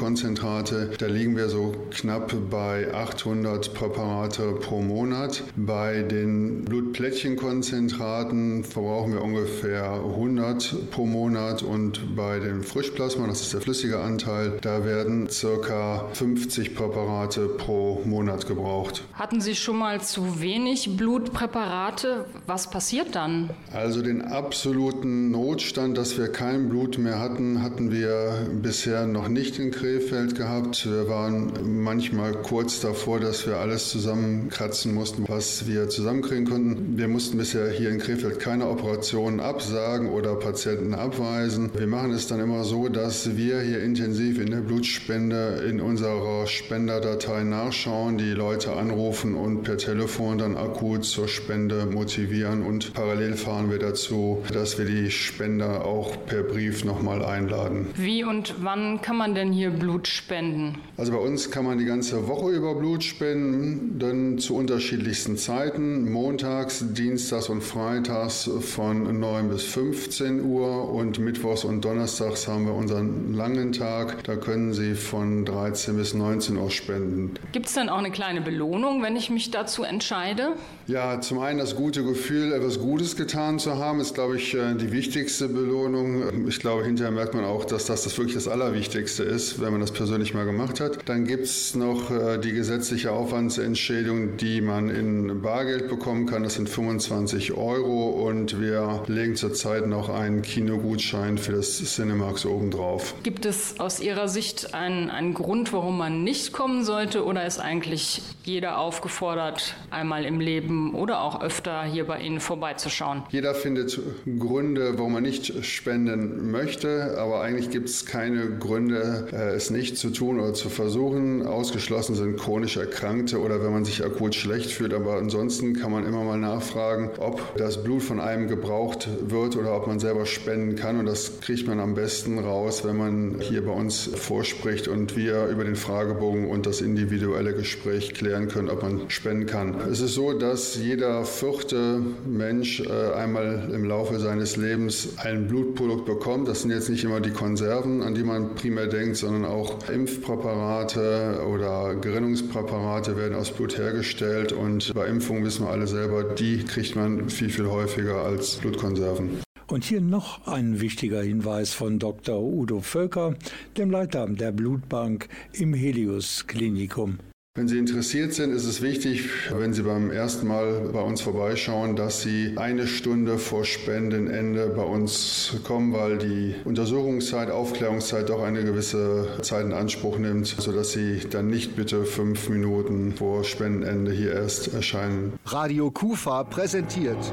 Erythrozytenkonzentrate. 0.05 0.91
Da 0.97 1.07
liegen 1.07 1.35
wir 1.35 1.49
so 1.49 1.73
knapp 1.91 2.33
bei 2.49 2.93
800 2.93 3.73
Präparate 3.73 4.53
pro 4.61 4.81
Monat. 4.81 5.43
Bei 5.55 6.03
den 6.03 6.63
Blutplättchenkonzentraten 6.65 8.63
verbrauchen 8.63 9.13
wir 9.13 9.21
ungefähr 9.21 9.91
100 9.91 10.91
pro 10.91 11.05
Monat 11.05 11.63
und 11.63 12.15
bei 12.15 12.39
dem 12.39 12.63
Frischplasma, 12.63 13.27
das 13.27 13.41
ist 13.41 13.53
der 13.53 13.61
flüssige 13.61 13.99
Anteil, 13.99 14.59
da 14.61 14.85
werden 14.85 15.29
circa 15.29 16.05
50 16.13 16.75
Präparate 16.75 17.47
pro 17.47 18.01
Monat 18.05 18.47
gebraucht. 18.47 19.03
Hatten 19.13 19.41
Sie 19.41 19.55
schon 19.55 19.77
mal 19.77 20.01
zu 20.01 20.41
wenig 20.41 20.97
Blutpräparate? 20.97 22.25
Was 22.45 22.69
passiert 22.69 23.15
dann? 23.15 23.49
Also 23.73 24.01
den 24.01 24.21
absoluten 24.21 25.31
Notstand, 25.31 25.97
dass 25.97 26.17
wir 26.17 26.27
kein 26.27 26.69
Blut 26.69 26.97
mehr 26.97 27.19
hatten, 27.19 27.63
hatten 27.63 27.91
wir 27.91 28.47
bisher 28.61 29.07
noch 29.07 29.27
nicht 29.27 29.59
in 29.59 29.71
Krefeld 29.95 30.36
gehabt. 30.36 30.86
Wir 30.86 31.08
waren 31.08 31.53
manchmal 31.63 32.34
kurz 32.34 32.81
davor, 32.81 33.21
dass 33.21 33.47
wir 33.47 33.60
alles 33.60 33.89
zusammenkratzen 33.89 34.93
mussten, 34.93 35.23
was 35.29 35.67
wir 35.67 35.88
zusammenkriegen 35.88 36.45
konnten. 36.45 36.97
Wir 36.97 37.08
mussten 37.08 37.38
bisher 37.38 37.69
hier 37.69 37.91
in 37.91 37.99
Krefeld 37.99 38.41
keine 38.41 38.67
Operationen 38.67 39.39
absagen 39.39 40.10
oder 40.10 40.36
Patienten 40.36 40.93
abweisen. 40.93 41.71
Wir 41.73 41.88
machen 41.88 42.12
es 42.12 42.27
dann 42.27 42.41
immer 42.41 42.65
so, 42.65 42.89
dass 42.89 43.38
wir 43.38 43.62
hier 43.62 43.81
intensiv 43.84 44.38
in 44.38 44.51
der 44.51 44.58
Blutspende 44.58 45.63
in 45.69 45.79
unserer 45.79 46.45
Spenderdatei 46.45 47.43
nachschauen, 47.43 48.17
die 48.17 48.31
Leute 48.31 48.75
anrufen 48.75 49.36
und 49.36 49.63
per 49.63 49.77
Telefon 49.77 50.39
dann 50.39 50.58
akut 50.58 51.05
zur 51.05 51.29
Spende 51.29 51.86
motivieren 51.86 52.63
und 52.63 52.93
parallel 52.93 53.36
fahren 53.36 53.71
wir 53.71 53.79
dazu, 53.79 54.43
dass 54.51 54.77
wir 54.77 54.86
die 54.86 55.10
Spender 55.10 55.86
auch 55.86 56.25
per 56.25 56.43
Brief 56.43 56.84
nochmal 56.84 57.23
einladen. 57.23 57.88
Wie 57.95 58.25
und 58.25 58.55
wann 58.60 59.01
kann 59.01 59.15
man 59.15 59.36
denn 59.36 59.53
hier 59.53 59.71
Blut 59.75 60.07
spenden? 60.07 60.79
Also 60.97 61.11
bei 61.11 61.17
uns 61.17 61.51
kann 61.51 61.65
man 61.65 61.77
die 61.77 61.85
ganze 61.85 62.27
Woche 62.27 62.51
über 62.51 62.75
Blut 62.75 63.03
spenden, 63.03 63.99
dann 63.99 64.39
zu 64.39 64.55
unterschiedlichsten 64.55 65.38
Zeiten, 65.38 66.11
montags, 66.11 66.83
dienstags 66.93 67.49
und 67.49 67.61
freitags 67.61 68.49
von 68.61 69.19
9 69.19 69.49
bis 69.49 69.63
15 69.63 70.43
Uhr 70.43 70.89
und 70.89 71.19
mittwochs 71.19 71.63
und 71.63 71.83
donnerstags 71.83 72.47
haben 72.47 72.65
wir 72.65 72.73
unseren 72.73 73.33
langen 73.33 73.71
Tag, 73.71 74.23
da 74.23 74.35
können 74.35 74.73
Sie 74.73 74.95
von 74.95 75.45
13 75.45 75.97
bis 75.97 76.13
19 76.13 76.57
Uhr 76.57 76.71
spenden. 76.71 77.33
Gibt 77.51 77.67
es 77.67 77.73
denn 77.73 77.89
auch 77.89 77.97
eine 77.97 78.11
kleine 78.11 78.41
Belohnung, 78.41 79.01
wenn 79.03 79.15
ich 79.15 79.29
mich 79.29 79.51
dazu 79.51 79.83
entscheide? 79.83 80.53
Ja, 80.88 81.19
zum 81.21 81.39
einen 81.39 81.59
das 81.59 81.75
gute 81.75 82.03
Gefühl, 82.03 82.53
etwas 82.53 82.79
Gutes 82.79 83.15
getan 83.15 83.59
zu 83.59 83.75
haben, 83.77 83.99
ist, 83.99 84.13
glaube 84.13 84.38
ich, 84.38 84.53
äh, 84.53 84.75
die 84.75 84.91
wichtigste 84.91 85.47
Belohnung. 85.47 86.47
Ich 86.47 86.59
glaube, 86.59 86.85
hinterher 86.85 87.11
merkt 87.11 87.33
man 87.33 87.45
auch, 87.45 87.65
dass 87.65 87.85
das, 87.85 88.03
das 88.03 88.17
wirklich 88.17 88.35
das 88.35 88.47
Allerwichtigste 88.47 89.23
ist, 89.23 89.59
wenn 89.65 89.71
man 89.71 89.82
das 89.82 89.91
persönlich 89.91 90.34
mal 90.34 90.45
gemacht 90.45 90.80
hat. 90.80 91.10
Dann 91.10 91.25
gibt 91.25 91.45
es 91.45 91.75
noch 91.75 92.12
äh, 92.12 92.38
die 92.38 92.54
gesetzliche 92.54 93.12
Aufwandsentschädigung, 93.12 94.38
die 94.38 94.62
man 94.62 94.89
in 94.89 95.41
Bargeld 95.41 95.89
bekommen 95.89 96.28
kann. 96.28 96.43
Das 96.43 96.54
sind 96.54 96.69
25 96.69 97.54
Euro 97.54 98.10
und 98.28 98.62
wir 98.62 99.04
legen 99.08 99.36
zurzeit 99.36 99.88
noch 99.88 100.10
einen 100.10 100.43
Kinogutschein 100.43 101.38
für 101.38 101.54
das 101.54 101.78
Cinemax 101.78 102.45
obendrauf. 102.45 103.15
Gibt 103.23 103.45
es 103.45 103.80
aus 103.80 103.99
Ihrer 103.99 104.28
Sicht 104.28 104.73
einen, 104.75 105.10
einen 105.10 105.34
Grund, 105.34 105.73
warum 105.73 105.97
man 105.97 106.23
nicht 106.23 106.54
kommen 106.54 106.84
sollte 106.84 107.25
oder 107.25 107.45
ist 107.45 107.60
eigentlich 107.60 108.21
jeder 108.43 108.78
aufgefordert, 108.78 109.75
einmal 109.89 110.25
im 110.25 110.39
Leben 110.39 110.93
oder 110.93 111.21
auch 111.21 111.41
öfter 111.41 111.84
hier 111.84 112.06
bei 112.06 112.19
Ihnen 112.19 112.39
vorbeizuschauen? 112.39 113.23
Jeder 113.32 113.56
findet 113.56 113.99
Gründe, 114.39 114.97
warum 114.97 115.13
man 115.13 115.23
nicht 115.23 115.65
spenden 115.65 116.51
möchte, 116.51 117.17
aber 117.17 117.41
eigentlich 117.41 117.71
gibt 117.71 117.89
es 117.89 118.06
keine 118.06 118.58
Gründe, 118.60 119.28
äh, 119.32 119.54
es 119.55 119.69
nicht 119.69 119.97
zu 119.97 120.09
tun 120.09 120.39
oder 120.39 120.53
zu 120.53 120.69
versuchen. 120.69 121.45
Ausgeschlossen 121.45 122.15
sind 122.15 122.37
chronisch 122.37 122.77
Erkrankte 122.77 123.39
oder 123.39 123.63
wenn 123.63 123.71
man 123.71 123.85
sich 123.85 124.03
akut 124.03 124.35
schlecht 124.35 124.71
fühlt, 124.71 124.93
aber 124.93 125.15
ansonsten 125.15 125.73
kann 125.73 125.91
man 125.91 126.05
immer 126.05 126.23
mal 126.23 126.37
nachfragen, 126.37 127.11
ob 127.19 127.55
das 127.57 127.83
Blut 127.83 128.03
von 128.03 128.19
einem 128.19 128.47
gebraucht 128.47 129.07
wird 129.27 129.55
oder 129.55 129.75
ob 129.75 129.87
man 129.87 129.99
selber 129.99 130.25
spenden 130.25 130.75
kann 130.75 130.99
und 130.99 131.05
das 131.05 131.39
kriegt 131.39 131.67
man 131.67 131.79
am 131.79 131.95
besten 131.95 132.39
raus, 132.39 132.83
wenn 132.83 132.97
man 132.97 133.39
hier 133.39 133.65
bei 133.65 133.71
uns 133.71 134.09
vorspricht 134.15 134.87
und 134.87 135.15
wir 135.15 135.47
über 135.47 135.63
den 135.63 135.75
Fragebogen 135.75 136.49
und 136.49 136.65
das 136.65 136.81
individuelle 136.81 137.53
Gespräch 137.53 138.13
klären 138.13 138.47
können, 138.47 138.69
ob 138.69 138.83
man 138.83 139.09
spenden 139.09 139.45
kann. 139.45 139.75
Es 139.89 140.01
ist 140.01 140.13
so, 140.13 140.33
dass 140.33 140.75
jeder 140.75 141.23
vierte 141.25 142.01
Mensch 142.25 142.81
äh, 142.81 143.13
einmal 143.13 143.69
im 143.73 143.85
Laufe 143.85 144.19
seines 144.19 144.57
Lebens 144.57 145.17
ein 145.17 145.47
Blutprodukt 145.47 146.05
bekommt. 146.05 146.47
Das 146.47 146.61
sind 146.61 146.71
jetzt 146.71 146.89
nicht 146.89 147.03
immer 147.03 147.21
die 147.21 147.31
Konserven, 147.31 148.01
an 148.01 148.15
die 148.15 148.23
man 148.23 148.55
primär 148.55 148.87
denkt, 148.87 149.17
sondern 149.17 149.44
auch 149.47 149.89
Impfpräparate 149.89 151.41
oder 151.47 151.95
Gerinnungspräparate 151.95 153.15
werden 153.17 153.36
aus 153.36 153.51
Blut 153.51 153.77
hergestellt 153.77 154.51
und 154.51 154.93
bei 154.93 155.08
Impfungen 155.08 155.43
wissen 155.43 155.65
wir 155.65 155.71
alle 155.71 155.88
selber, 155.88 156.23
die 156.23 156.63
kriegt 156.63 156.95
man 156.95 157.29
viel, 157.29 157.49
viel 157.49 157.67
häufiger 157.67 158.17
als 158.17 158.55
Blutkonserven. 158.58 159.41
Und 159.67 159.84
hier 159.84 160.01
noch 160.01 160.47
ein 160.47 160.79
wichtiger 160.79 161.21
Hinweis 161.23 161.73
von 161.73 161.97
Dr. 161.97 162.39
Udo 162.39 162.81
Völker, 162.81 163.36
dem 163.77 163.89
Leiter 163.89 164.27
der 164.27 164.51
Blutbank 164.51 165.27
im 165.53 165.73
Helios 165.73 166.45
Klinikum. 166.45 167.17
Wenn 167.57 167.69
Sie 167.69 167.77
interessiert 167.77 168.33
sind, 168.33 168.51
ist 168.51 168.65
es 168.65 168.81
wichtig, 168.81 169.29
wenn 169.49 169.71
Sie 169.71 169.83
beim 169.83 170.11
ersten 170.11 170.45
Mal 170.45 170.89
bei 170.91 170.99
uns 170.99 171.21
vorbeischauen, 171.21 171.95
dass 171.95 172.21
Sie 172.21 172.51
eine 172.57 172.85
Stunde 172.85 173.37
vor 173.37 173.63
Spendenende 173.63 174.67
bei 174.75 174.83
uns 174.83 175.55
kommen, 175.63 175.93
weil 175.93 176.17
die 176.17 176.55
Untersuchungszeit, 176.65 177.49
Aufklärungszeit 177.49 178.27
doch 178.27 178.43
eine 178.43 178.65
gewisse 178.65 179.37
Zeit 179.41 179.63
in 179.67 179.71
Anspruch 179.71 180.17
nimmt, 180.17 180.47
sodass 180.47 180.91
Sie 180.91 181.21
dann 181.29 181.47
nicht 181.47 181.77
bitte 181.77 182.03
fünf 182.03 182.49
Minuten 182.49 183.13
vor 183.13 183.45
Spendenende 183.45 184.11
hier 184.11 184.33
erst 184.33 184.73
erscheinen. 184.73 185.39
Radio 185.45 185.89
Kufa 185.91 186.43
präsentiert 186.43 187.31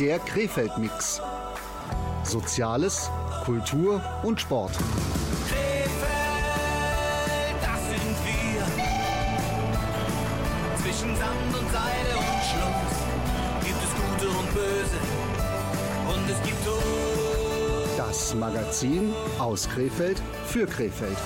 der 0.00 0.18
Krefeld-Mix. 0.18 1.22
Soziales, 2.24 3.10
Kultur 3.44 4.02
und 4.24 4.40
Sport. 4.40 4.72
Das 18.26 18.34
Magazin 18.34 19.12
aus 19.38 19.68
Krefeld 19.68 20.20
für 20.46 20.66
Krefeld. 20.66 21.16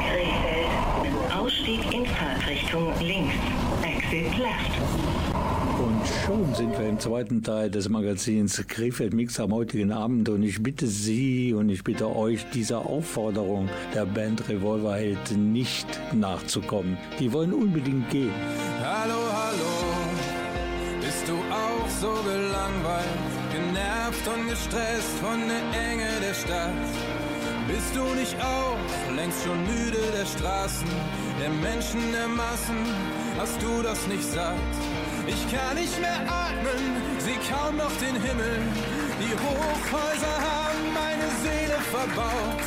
Krefeld. 0.00 1.36
Ausstieg 1.38 1.92
in 1.92 2.06
Fahrtrichtung 2.06 2.90
links. 3.02 3.34
Exit 3.82 4.38
left. 4.38 4.70
Und 5.78 6.00
schon 6.24 6.54
sind 6.54 6.78
wir 6.78 6.88
im 6.88 6.98
zweiten 6.98 7.42
Teil 7.42 7.70
des 7.70 7.90
Magazins 7.90 8.66
Krefeld 8.66 9.12
Mix 9.12 9.38
am 9.40 9.52
heutigen 9.52 9.92
Abend 9.92 10.30
und 10.30 10.42
ich 10.42 10.62
bitte 10.62 10.86
Sie 10.86 11.52
und 11.52 11.68
ich 11.68 11.84
bitte 11.84 12.16
euch, 12.16 12.46
dieser 12.54 12.86
Aufforderung 12.86 13.68
der 13.94 14.06
Band 14.06 14.48
Revolverheld 14.48 15.36
nicht 15.36 15.86
nachzukommen. 16.14 16.96
Die 17.20 17.30
wollen 17.30 17.52
unbedingt 17.52 18.08
gehen. 18.08 18.32
Hallo, 18.82 19.20
hallo, 19.34 19.86
bist 21.02 21.28
du 21.28 21.34
auch 21.34 21.88
so 22.00 22.08
gelangweilt, 22.24 23.35
genervt 24.06 24.28
und 24.28 24.48
gestresst 24.48 25.18
von 25.20 25.40
der 25.48 25.90
Enge 25.90 26.08
der 26.20 26.34
Stadt? 26.34 26.70
Bist 27.66 27.94
du 27.94 28.04
nicht 28.14 28.36
auch 28.40 28.78
längst 29.14 29.42
schon 29.42 29.60
müde 29.66 29.98
der 30.16 30.26
Straßen, 30.26 30.88
der 31.40 31.50
Menschen, 31.50 32.00
der 32.12 32.28
Massen? 32.28 32.78
Hast 33.38 33.60
du 33.60 33.82
das 33.82 34.06
nicht 34.06 34.24
satt? 34.32 34.54
Ich 35.26 35.42
kann 35.50 35.74
nicht 35.74 35.98
mehr 36.00 36.20
atmen, 36.28 36.82
seh 37.18 37.38
kaum 37.50 37.76
noch 37.76 37.92
den 37.98 38.14
Himmel. 38.14 38.58
Die 39.20 39.34
Hochhäuser 39.44 40.36
haben 40.50 40.84
meine 40.94 41.28
Seele 41.42 41.78
verbaut. 41.90 42.66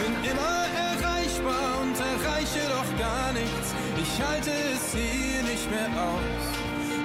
Bin 0.00 0.14
immer 0.30 0.60
erreichbar 0.88 1.70
und 1.82 1.94
erreiche 1.94 2.62
doch 2.74 2.90
gar 2.98 3.32
nichts. 3.32 3.68
Ich 4.02 4.12
halte 4.26 4.50
es 4.74 4.92
hier 4.92 5.42
nicht 5.44 5.70
mehr 5.70 5.90
aus. 6.02 6.42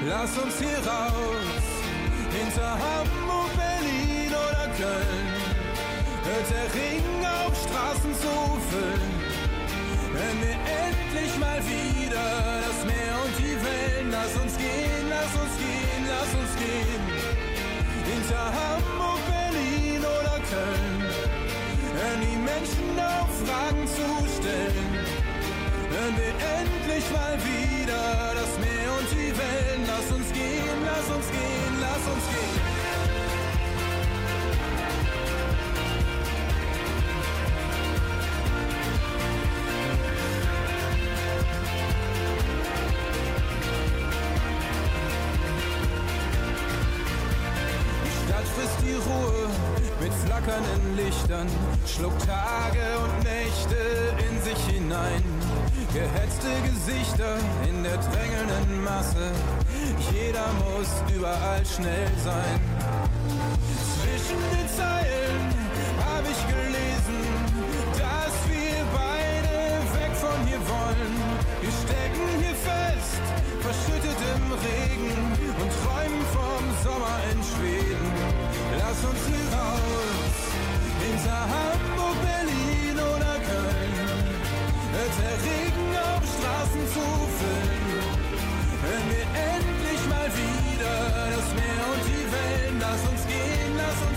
Lass 0.07 0.37
uns 0.37 0.57
hier 0.59 0.79
raus, 0.85 1.63
hinter 2.31 2.71
Hamburg, 2.71 3.74
Köln. 4.77 5.27
Hört 6.27 6.47
der 6.51 6.67
Regen 6.75 7.19
auf 7.23 7.53
Straßen 7.55 8.13
zu 8.13 8.35
füllen. 8.69 9.15
Wenn 10.11 10.35
wir 10.43 10.57
endlich 10.83 11.31
mal 11.39 11.61
wieder 11.63 12.27
das 12.67 12.79
Meer 12.83 13.15
und 13.23 13.33
die 13.39 13.55
Wellen, 13.55 14.11
lass 14.11 14.35
uns 14.35 14.57
gehen, 14.57 15.05
lass 15.07 15.31
uns 15.31 15.55
gehen, 15.63 16.03
lass 16.11 16.31
uns 16.35 16.51
gehen. 16.59 17.03
Hinter 18.03 18.45
Hamburg, 18.51 19.21
Berlin 19.31 20.03
oder 20.03 20.37
Köln. 20.51 20.99
Hören 21.95 22.21
die 22.27 22.39
Menschen 22.43 22.99
auf, 22.99 23.31
Fragen 23.47 23.87
zu 23.87 24.07
stellen. 24.35 24.91
Hören 25.87 26.15
wir 26.19 26.33
endlich 26.59 27.05
mal 27.15 27.35
wieder 27.47 28.03
das 28.35 28.51
Meer 28.59 28.89
und 28.99 29.07
die 29.07 29.31
Wellen, 29.39 29.81
lass 29.87 30.07
uns 30.11 30.27
gehen, 30.35 30.79
lass 30.83 31.07
uns 31.15 31.27
gehen, 31.31 31.73
lass 31.79 32.03
uns 32.11 32.25
gehen. 32.27 32.74
Mit 50.55 50.65
flackernden 50.65 50.95
Lichtern, 50.95 51.47
schluckt 51.85 52.25
Tage 52.25 52.85
und 53.03 53.23
Nächte 53.23 53.77
in 54.29 54.41
sich 54.41 54.75
hinein. 54.75 55.23
Gehetzte 55.93 56.49
Gesichter 56.63 57.37
in 57.69 57.83
der 57.83 57.97
drängelnden 57.97 58.83
Masse, 58.83 59.31
jeder 60.11 60.47
muss 60.63 61.15
überall 61.15 61.65
schnell 61.65 62.11
sein. 62.23 62.59
Zwischen 63.95 64.39
den 64.51 64.67
Zeilen 64.75 65.39
habe 66.05 66.27
ich 66.29 66.41
gelesen, 66.47 67.19
dass 67.93 68.33
wir 68.49 68.77
beide 68.93 69.55
weg 69.95 70.13
von 70.15 70.47
hier 70.47 70.59
wollen. 70.59 71.13
Wir 71.61 71.71
stecken 71.83 72.25
hier 72.41 72.55
fest, 72.55 73.21
verschüttet 73.61 74.19
im 74.35 74.51
Regen 74.51 75.15
und 75.61 75.71
träumen 75.81 76.23
vom 76.35 76.63
Sommer 76.83 77.17
in 77.31 77.39
Schweden. 77.43 78.11
Lass 78.77 78.99
uns 79.09 79.21
hier 79.27 79.47
raus, 79.57 80.24
hinter 81.15 81.41
Hamburg, 81.55 82.17
Berlin 82.21 82.97
oder 82.99 83.35
Köln. 83.47 83.93
Hört 84.95 85.15
der 85.23 85.35
Regen 85.47 85.89
auf 86.11 86.23
Straßen 86.35 86.85
zu 86.95 87.05
füllen. 87.37 87.85
Wenn 88.83 89.03
wir 89.11 89.25
endlich 89.53 90.01
mal 90.11 90.29
wieder 90.43 90.95
das 91.35 91.47
Meer 91.59 91.83
und 91.93 92.03
die 92.11 92.25
Wellen, 92.35 92.77
lass 92.79 93.01
uns 93.11 93.23
gehen, 93.27 93.71
lass 93.77 93.99
uns 94.07 94.14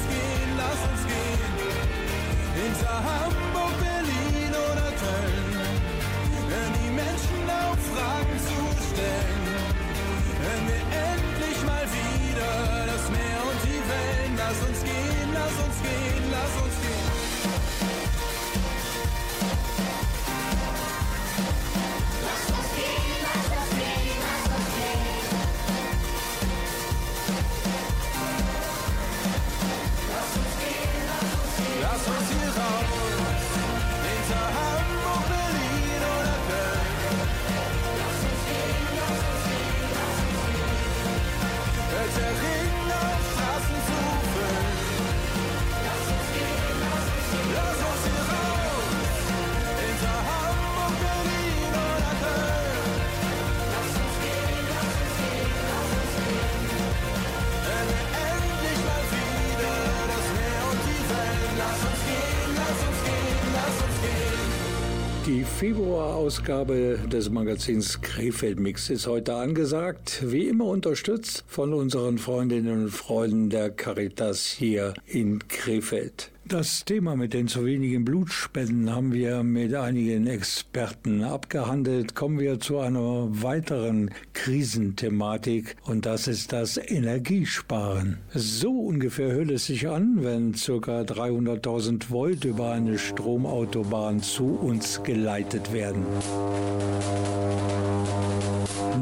Februarausgabe 66.29 66.99
des 67.11 67.31
Magazins 67.31 68.03
Krefeld 68.03 68.61
Mix 68.61 68.91
ist 68.91 69.07
heute 69.07 69.35
angesagt, 69.35 70.23
wie 70.27 70.47
immer 70.47 70.67
unterstützt 70.67 71.43
von 71.47 71.73
unseren 71.73 72.19
Freundinnen 72.19 72.83
und 72.85 72.91
Freunden 72.91 73.49
der 73.49 73.71
Caritas 73.71 74.45
hier 74.45 74.93
in 75.07 75.49
Krefeld. 75.49 76.31
Das 76.49 76.87
Thema 76.87 77.15
mit 77.15 77.35
den 77.35 77.47
zu 77.47 77.67
wenigen 77.67 78.07
Blutspenden 78.07 78.91
haben 78.95 79.13
wir 79.13 79.43
mit 79.43 79.75
einigen 79.75 80.27
Experten 80.27 81.23
abgehandelt. 81.23 82.15
Kommen 82.15 82.41
wir 82.41 82.59
zu 82.59 82.79
einer 82.79 83.29
weiteren 83.43 84.11
Krisenthematik 84.33 85.77
und 85.83 86.07
das 86.07 86.27
ist 86.27 86.55
das 86.55 86.79
Energiesparen. 86.79 88.17
So 88.33 88.71
ungefähr 88.71 89.31
hört 89.33 89.51
es 89.51 89.67
sich 89.67 89.89
an, 89.89 90.25
wenn 90.25 90.53
ca. 90.53 91.03
300.000 91.03 92.09
Volt 92.09 92.47
über 92.47 92.73
eine 92.73 92.99
Stromautobahn 92.99 94.23
zu 94.23 94.47
uns 94.47 95.03
geleitet 95.03 95.75
werden. 95.75 96.07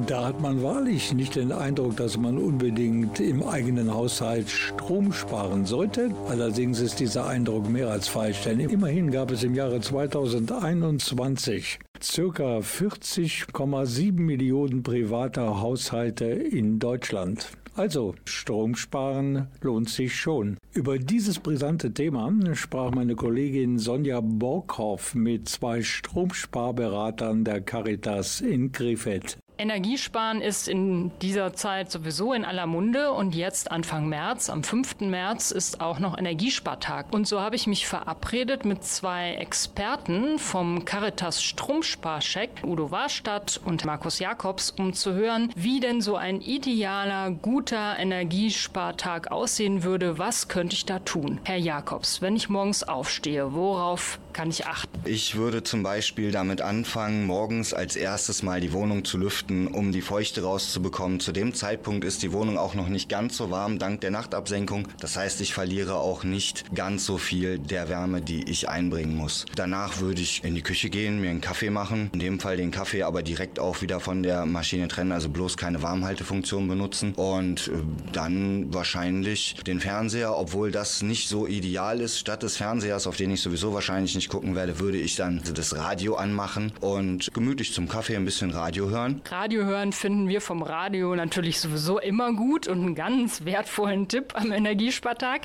Da 0.06 0.26
hat 0.26 0.40
man 0.40 0.62
wahrlich 0.62 1.12
nicht 1.12 1.36
den 1.36 1.52
Eindruck, 1.52 1.96
dass 1.96 2.16
man 2.16 2.38
unbedingt 2.38 3.20
im 3.20 3.42
eigenen 3.42 3.92
Haushalt 3.92 4.48
Strom 4.48 5.12
sparen 5.12 5.66
sollte. 5.66 6.10
Allerdings 6.28 6.80
ist 6.80 7.00
dieser 7.00 7.26
Eindruck 7.26 7.68
mehr 7.68 7.90
als 7.90 8.08
falsch, 8.08 8.44
denn 8.44 8.60
immerhin 8.60 9.10
gab 9.10 9.30
es 9.30 9.42
im 9.42 9.54
Jahre 9.54 9.80
2021 9.80 11.78
circa 12.02 12.58
40,7 12.58 14.12
Millionen 14.20 14.82
privater 14.82 15.60
Haushalte 15.60 16.26
in 16.26 16.78
Deutschland. 16.78 17.48
Also, 17.74 18.14
Strom 18.24 18.74
sparen 18.74 19.48
lohnt 19.60 19.90
sich 19.90 20.16
schon. 20.16 20.56
Über 20.72 20.98
dieses 20.98 21.38
brisante 21.38 21.92
Thema 21.92 22.32
sprach 22.54 22.90
meine 22.92 23.16
Kollegin 23.16 23.78
Sonja 23.78 24.20
Borkhoff 24.22 25.14
mit 25.14 25.48
zwei 25.50 25.82
Stromsparberatern 25.82 27.44
der 27.44 27.60
Caritas 27.60 28.40
in 28.40 28.72
Krefeld. 28.72 29.36
Energiesparen 29.58 30.42
ist 30.42 30.68
in 30.68 31.10
dieser 31.22 31.54
Zeit 31.54 31.90
sowieso 31.90 32.34
in 32.34 32.44
aller 32.44 32.66
Munde 32.66 33.12
und 33.12 33.34
jetzt 33.34 33.70
Anfang 33.70 34.06
März, 34.06 34.50
am 34.50 34.62
5. 34.62 35.00
März, 35.00 35.50
ist 35.50 35.80
auch 35.80 35.98
noch 35.98 36.18
Energiespartag. 36.18 37.06
Und 37.12 37.26
so 37.26 37.40
habe 37.40 37.56
ich 37.56 37.66
mich 37.66 37.86
verabredet 37.86 38.66
mit 38.66 38.84
zwei 38.84 39.34
Experten 39.34 40.38
vom 40.38 40.84
Caritas 40.84 41.42
Stromsparcheck, 41.42 42.50
Udo 42.64 42.90
Warstadt 42.90 43.58
und 43.64 43.86
Markus 43.86 44.18
Jakobs, 44.18 44.74
um 44.78 44.92
zu 44.92 45.14
hören, 45.14 45.50
wie 45.56 45.80
denn 45.80 46.02
so 46.02 46.16
ein 46.16 46.42
idealer, 46.42 47.30
guter 47.30 47.98
Energiespartag 47.98 49.30
aussehen 49.30 49.82
würde. 49.82 50.18
Was 50.18 50.48
könnte 50.48 50.76
ich 50.76 50.84
da 50.84 50.98
tun? 50.98 51.40
Herr 51.44 51.56
Jakobs, 51.56 52.20
wenn 52.20 52.36
ich 52.36 52.50
morgens 52.50 52.82
aufstehe, 52.82 53.54
worauf 53.54 54.18
kann 54.34 54.50
ich 54.50 54.66
achten? 54.66 54.90
Ich 55.06 55.36
würde 55.36 55.62
zum 55.62 55.82
Beispiel 55.82 56.30
damit 56.30 56.60
anfangen, 56.60 57.24
morgens 57.24 57.72
als 57.72 57.96
erstes 57.96 58.42
mal 58.42 58.60
die 58.60 58.74
Wohnung 58.74 59.04
zu 59.06 59.16
lüften 59.16 59.45
lüften, 59.46 59.68
um 59.68 59.92
die 59.92 60.02
Feuchte 60.02 60.42
rauszubekommen. 60.42 61.20
Zu 61.20 61.32
dem 61.32 61.54
Zeitpunkt 61.54 62.04
ist 62.04 62.22
die 62.22 62.32
Wohnung 62.32 62.58
auch 62.58 62.74
noch 62.74 62.88
nicht 62.88 63.08
ganz 63.08 63.36
so 63.36 63.50
warm 63.50 63.78
dank 63.78 64.00
der 64.00 64.10
Nachtabsenkung. 64.10 64.88
Das 65.00 65.16
heißt, 65.16 65.40
ich 65.40 65.54
verliere 65.54 65.94
auch 65.96 66.24
nicht 66.24 66.64
ganz 66.74 67.04
so 67.06 67.18
viel 67.18 67.58
der 67.58 67.88
Wärme, 67.88 68.20
die 68.20 68.48
ich 68.48 68.68
einbringen 68.68 69.16
muss. 69.16 69.46
Danach 69.54 70.00
würde 70.00 70.22
ich 70.22 70.44
in 70.44 70.54
die 70.54 70.62
Küche 70.62 70.90
gehen, 70.90 71.20
mir 71.20 71.30
einen 71.30 71.40
Kaffee 71.40 71.70
machen. 71.70 72.10
In 72.12 72.20
dem 72.20 72.40
Fall 72.40 72.56
den 72.56 72.70
Kaffee 72.70 73.02
aber 73.02 73.22
direkt 73.22 73.58
auch 73.58 73.82
wieder 73.82 74.00
von 74.00 74.22
der 74.22 74.46
Maschine 74.46 74.88
trennen, 74.88 75.12
also 75.12 75.28
bloß 75.28 75.56
keine 75.56 75.82
Warmhaltefunktion 75.82 76.68
benutzen. 76.68 77.14
Und 77.14 77.68
äh, 77.68 77.72
dann 78.12 78.72
wahrscheinlich 78.72 79.56
den 79.66 79.80
Fernseher, 79.80 80.36
obwohl 80.36 80.70
das 80.70 81.02
nicht 81.02 81.28
so 81.28 81.46
ideal 81.46 82.00
ist. 82.00 82.18
Statt 82.18 82.42
des 82.42 82.56
Fernsehers, 82.56 83.06
auf 83.06 83.16
den 83.16 83.30
ich 83.30 83.40
sowieso 83.40 83.72
wahrscheinlich 83.72 84.14
nicht 84.14 84.28
gucken 84.28 84.54
werde, 84.54 84.78
würde 84.78 84.98
ich 84.98 85.16
dann 85.16 85.42
das 85.54 85.76
Radio 85.76 86.16
anmachen 86.16 86.72
und 86.80 87.32
gemütlich 87.32 87.72
zum 87.72 87.88
Kaffee 87.88 88.16
ein 88.16 88.24
bisschen 88.24 88.50
Radio 88.50 88.90
hören. 88.90 89.20
Radio 89.38 89.64
hören 89.64 89.92
finden 89.92 90.28
wir 90.28 90.40
vom 90.40 90.62
Radio 90.62 91.14
natürlich 91.14 91.60
sowieso 91.60 91.98
immer 91.98 92.32
gut 92.32 92.68
und 92.68 92.80
einen 92.80 92.94
ganz 92.94 93.44
wertvollen 93.44 94.08
Tipp 94.08 94.32
am 94.34 94.50
Energiespartag. 94.50 95.42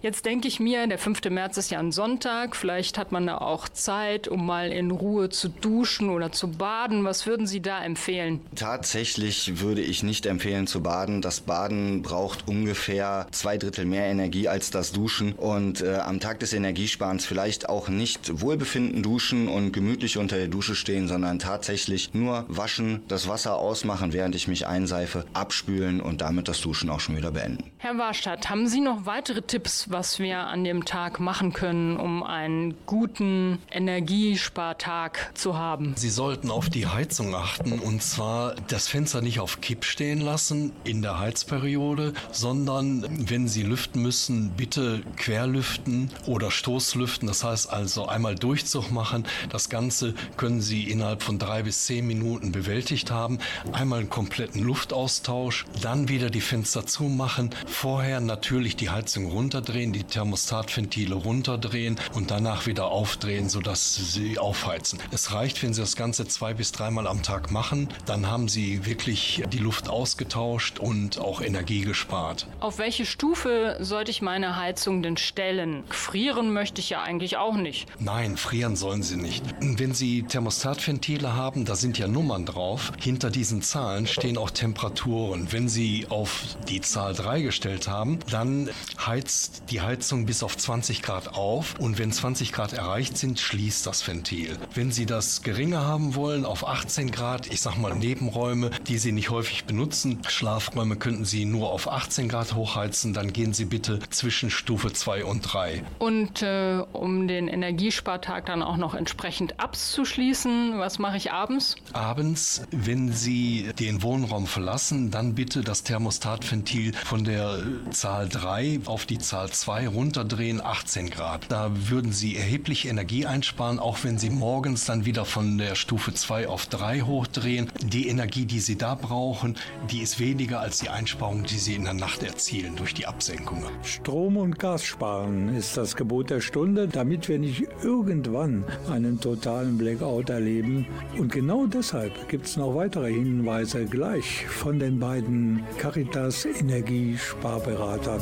Jetzt 0.00 0.26
denke 0.26 0.46
ich 0.46 0.60
mir, 0.60 0.86
der 0.86 0.96
5. 0.96 1.24
März 1.28 1.56
ist 1.56 1.72
ja 1.72 1.80
ein 1.80 1.90
Sonntag, 1.90 2.54
vielleicht 2.54 2.98
hat 2.98 3.10
man 3.10 3.26
da 3.26 3.38
auch 3.38 3.68
Zeit, 3.68 4.28
um 4.28 4.46
mal 4.46 4.70
in 4.70 4.92
Ruhe 4.92 5.28
zu 5.28 5.48
duschen 5.48 6.08
oder 6.08 6.30
zu 6.30 6.52
baden. 6.52 7.02
Was 7.02 7.26
würden 7.26 7.48
Sie 7.48 7.60
da 7.60 7.82
empfehlen? 7.82 8.40
Tatsächlich 8.54 9.58
würde 9.60 9.80
ich 9.80 10.04
nicht 10.04 10.26
empfehlen 10.26 10.68
zu 10.68 10.80
baden. 10.80 11.20
Das 11.20 11.40
Baden 11.40 12.02
braucht 12.02 12.46
ungefähr 12.46 13.26
zwei 13.32 13.58
Drittel 13.58 13.86
mehr 13.86 14.06
Energie 14.06 14.46
als 14.46 14.70
das 14.70 14.92
Duschen 14.92 15.32
und 15.32 15.80
äh, 15.80 15.96
am 15.96 16.20
Tag 16.20 16.38
des 16.38 16.52
Energiesparens 16.52 17.26
vielleicht 17.26 17.68
auch 17.68 17.88
nicht 17.88 18.40
wohlbefinden 18.40 19.02
duschen 19.02 19.48
und 19.48 19.72
gemütlich 19.72 20.16
unter 20.16 20.36
der 20.36 20.46
Dusche 20.46 20.76
stehen, 20.76 21.08
sondern 21.08 21.40
tatsächlich 21.40 22.14
nur 22.14 22.44
waschen, 22.46 23.02
das 23.08 23.26
Wasser 23.26 23.31
ausmachen, 23.32 24.12
während 24.12 24.34
ich 24.34 24.46
mich 24.46 24.66
einseife, 24.66 25.24
abspülen 25.32 26.00
und 26.00 26.20
damit 26.20 26.48
das 26.48 26.60
Duschen 26.60 26.90
auch 26.90 27.00
schon 27.00 27.16
wieder 27.16 27.30
beenden. 27.30 27.70
Herr 27.78 27.96
Warstadt, 27.96 28.50
haben 28.50 28.68
Sie 28.68 28.80
noch 28.80 29.06
weitere 29.06 29.40
Tipps, 29.40 29.90
was 29.90 30.18
wir 30.18 30.38
an 30.38 30.64
dem 30.64 30.84
Tag 30.84 31.18
machen 31.18 31.54
können, 31.54 31.96
um 31.96 32.22
einen 32.22 32.74
guten 32.84 33.58
Energiespartag 33.70 35.30
zu 35.34 35.56
haben? 35.56 35.94
Sie 35.96 36.10
sollten 36.10 36.50
auf 36.50 36.68
die 36.68 36.86
Heizung 36.86 37.34
achten 37.34 37.78
und 37.78 38.02
zwar 38.02 38.54
das 38.68 38.86
Fenster 38.86 39.22
nicht 39.22 39.40
auf 39.40 39.60
Kipp 39.60 39.84
stehen 39.84 40.20
lassen 40.20 40.72
in 40.84 41.00
der 41.00 41.18
Heizperiode, 41.18 42.12
sondern 42.30 43.06
wenn 43.30 43.48
Sie 43.48 43.62
lüften 43.62 44.02
müssen, 44.02 44.50
bitte 44.50 45.02
querlüften 45.16 46.10
oder 46.26 46.50
Stoßlüften. 46.50 47.26
Das 47.28 47.44
heißt 47.44 47.72
also 47.72 48.06
einmal 48.06 48.34
Durchzug 48.34 48.90
machen. 48.90 49.24
Das 49.48 49.70
Ganze 49.70 50.14
können 50.36 50.60
Sie 50.60 50.90
innerhalb 50.90 51.22
von 51.22 51.38
drei 51.38 51.62
bis 51.62 51.86
zehn 51.86 52.06
Minuten 52.06 52.52
bewältigt 52.52 53.10
haben 53.10 53.21
haben. 53.22 53.38
Einmal 53.72 54.00
einen 54.00 54.10
kompletten 54.10 54.62
Luftaustausch, 54.62 55.64
dann 55.80 56.08
wieder 56.08 56.28
die 56.28 56.40
Fenster 56.40 56.86
zumachen, 56.86 57.50
vorher 57.66 58.20
natürlich 58.20 58.76
die 58.76 58.90
Heizung 58.90 59.26
runterdrehen, 59.26 59.92
die 59.92 60.04
Thermostatventile 60.04 61.14
runterdrehen 61.14 61.96
und 62.14 62.30
danach 62.30 62.66
wieder 62.66 62.86
aufdrehen, 62.86 63.48
sodass 63.48 63.94
sie 63.94 64.38
aufheizen. 64.38 64.98
Es 65.12 65.32
reicht, 65.32 65.62
wenn 65.62 65.72
Sie 65.72 65.80
das 65.80 65.96
Ganze 65.96 66.26
zwei 66.26 66.54
bis 66.54 66.72
dreimal 66.72 67.06
am 67.06 67.22
Tag 67.22 67.50
machen, 67.50 67.88
dann 68.06 68.26
haben 68.26 68.48
Sie 68.48 68.84
wirklich 68.84 69.42
die 69.52 69.58
Luft 69.58 69.88
ausgetauscht 69.88 70.78
und 70.78 71.18
auch 71.18 71.40
Energie 71.40 71.82
gespart. 71.82 72.46
Auf 72.60 72.78
welche 72.78 73.06
Stufe 73.06 73.76
sollte 73.80 74.10
ich 74.10 74.22
meine 74.22 74.56
Heizung 74.56 75.02
denn 75.02 75.16
stellen? 75.16 75.84
Frieren 75.88 76.52
möchte 76.52 76.80
ich 76.80 76.90
ja 76.90 77.02
eigentlich 77.02 77.36
auch 77.36 77.54
nicht. 77.54 77.88
Nein, 78.00 78.36
frieren 78.36 78.76
sollen 78.76 79.02
Sie 79.02 79.16
nicht. 79.16 79.44
Wenn 79.60 79.94
Sie 79.94 80.24
Thermostatventile 80.24 81.34
haben, 81.34 81.64
da 81.64 81.76
sind 81.76 81.98
ja 81.98 82.08
Nummern 82.08 82.46
drauf. 82.46 82.92
Hinter 83.12 83.28
diesen 83.28 83.60
Zahlen 83.60 84.06
stehen 84.06 84.38
auch 84.38 84.48
Temperaturen. 84.48 85.48
Wenn 85.52 85.68
Sie 85.68 86.06
auf 86.08 86.56
die 86.66 86.80
Zahl 86.80 87.12
3 87.12 87.42
gestellt 87.42 87.86
haben, 87.86 88.18
dann 88.30 88.70
heizt 89.06 89.64
die 89.68 89.82
Heizung 89.82 90.24
bis 90.24 90.42
auf 90.42 90.56
20 90.56 91.02
Grad 91.02 91.34
auf 91.34 91.78
und 91.78 91.98
wenn 91.98 92.10
20 92.10 92.52
Grad 92.52 92.72
erreicht 92.72 93.18
sind, 93.18 93.38
schließt 93.38 93.86
das 93.86 94.08
Ventil. 94.08 94.56
Wenn 94.72 94.92
Sie 94.92 95.04
das 95.04 95.42
geringer 95.42 95.84
haben 95.84 96.14
wollen, 96.14 96.46
auf 96.46 96.66
18 96.66 97.10
Grad, 97.10 97.48
ich 97.52 97.60
sag 97.60 97.76
mal 97.76 97.94
Nebenräume, 97.94 98.70
die 98.88 98.96
Sie 98.96 99.12
nicht 99.12 99.28
häufig 99.28 99.66
benutzen, 99.66 100.22
Schlafräume 100.26 100.96
könnten 100.96 101.26
Sie 101.26 101.44
nur 101.44 101.70
auf 101.70 101.92
18 101.92 102.30
Grad 102.30 102.54
hochheizen, 102.54 103.12
dann 103.12 103.34
gehen 103.34 103.52
Sie 103.52 103.66
bitte 103.66 103.98
zwischen 104.08 104.48
Stufe 104.48 104.90
2 104.90 105.26
und 105.26 105.42
3. 105.42 105.84
Und 105.98 106.40
äh, 106.40 106.82
um 106.94 107.28
den 107.28 107.48
Energiespartag 107.48 108.46
dann 108.46 108.62
auch 108.62 108.78
noch 108.78 108.94
entsprechend 108.94 109.60
abzuschließen, 109.60 110.78
was 110.78 110.98
mache 110.98 111.18
ich 111.18 111.30
abends? 111.30 111.76
Abends, 111.92 112.62
wenn 112.70 113.01
Sie 113.10 113.70
den 113.78 114.02
Wohnraum 114.02 114.46
verlassen, 114.46 115.10
dann 115.10 115.34
bitte 115.34 115.62
das 115.62 115.82
Thermostatventil 115.82 116.92
von 116.92 117.24
der 117.24 117.58
Zahl 117.90 118.28
3 118.28 118.80
auf 118.84 119.06
die 119.06 119.18
Zahl 119.18 119.50
2 119.50 119.88
runterdrehen, 119.88 120.60
18 120.60 121.10
Grad. 121.10 121.46
Da 121.48 121.70
würden 121.88 122.12
Sie 122.12 122.36
erheblich 122.36 122.86
Energie 122.86 123.26
einsparen, 123.26 123.78
auch 123.78 124.04
wenn 124.04 124.18
Sie 124.18 124.30
morgens 124.30 124.84
dann 124.84 125.04
wieder 125.04 125.24
von 125.24 125.58
der 125.58 125.74
Stufe 125.74 126.14
2 126.14 126.48
auf 126.48 126.66
3 126.66 127.00
hochdrehen. 127.00 127.70
Die 127.82 128.08
Energie, 128.08 128.44
die 128.44 128.60
Sie 128.60 128.76
da 128.76 128.94
brauchen, 128.94 129.56
die 129.90 130.00
ist 130.00 130.20
weniger 130.20 130.60
als 130.60 130.78
die 130.78 130.90
Einsparung, 130.90 131.44
die 131.44 131.58
Sie 131.58 131.74
in 131.74 131.84
der 131.84 131.94
Nacht 131.94 132.22
erzielen 132.22 132.76
durch 132.76 132.94
die 132.94 133.06
Absenkung. 133.06 133.64
Strom 133.82 134.36
und 134.36 134.58
Gas 134.58 134.84
sparen 134.84 135.54
ist 135.54 135.76
das 135.76 135.96
Gebot 135.96 136.30
der 136.30 136.40
Stunde, 136.40 136.88
damit 136.88 137.28
wir 137.28 137.38
nicht 137.38 137.64
irgendwann 137.82 138.64
einen 138.90 139.18
totalen 139.18 139.78
Blackout 139.78 140.28
erleben. 140.28 140.86
Und 141.18 141.32
genau 141.32 141.66
deshalb 141.66 142.28
gibt 142.28 142.46
es 142.46 142.56
noch 142.56 142.74
weitere 142.74 142.91
Hinweise 143.00 143.86
gleich 143.86 144.46
von 144.46 144.78
den 144.78 145.00
beiden 145.00 145.64
Caritas 145.78 146.44
Energiesparberatern. 146.44 148.20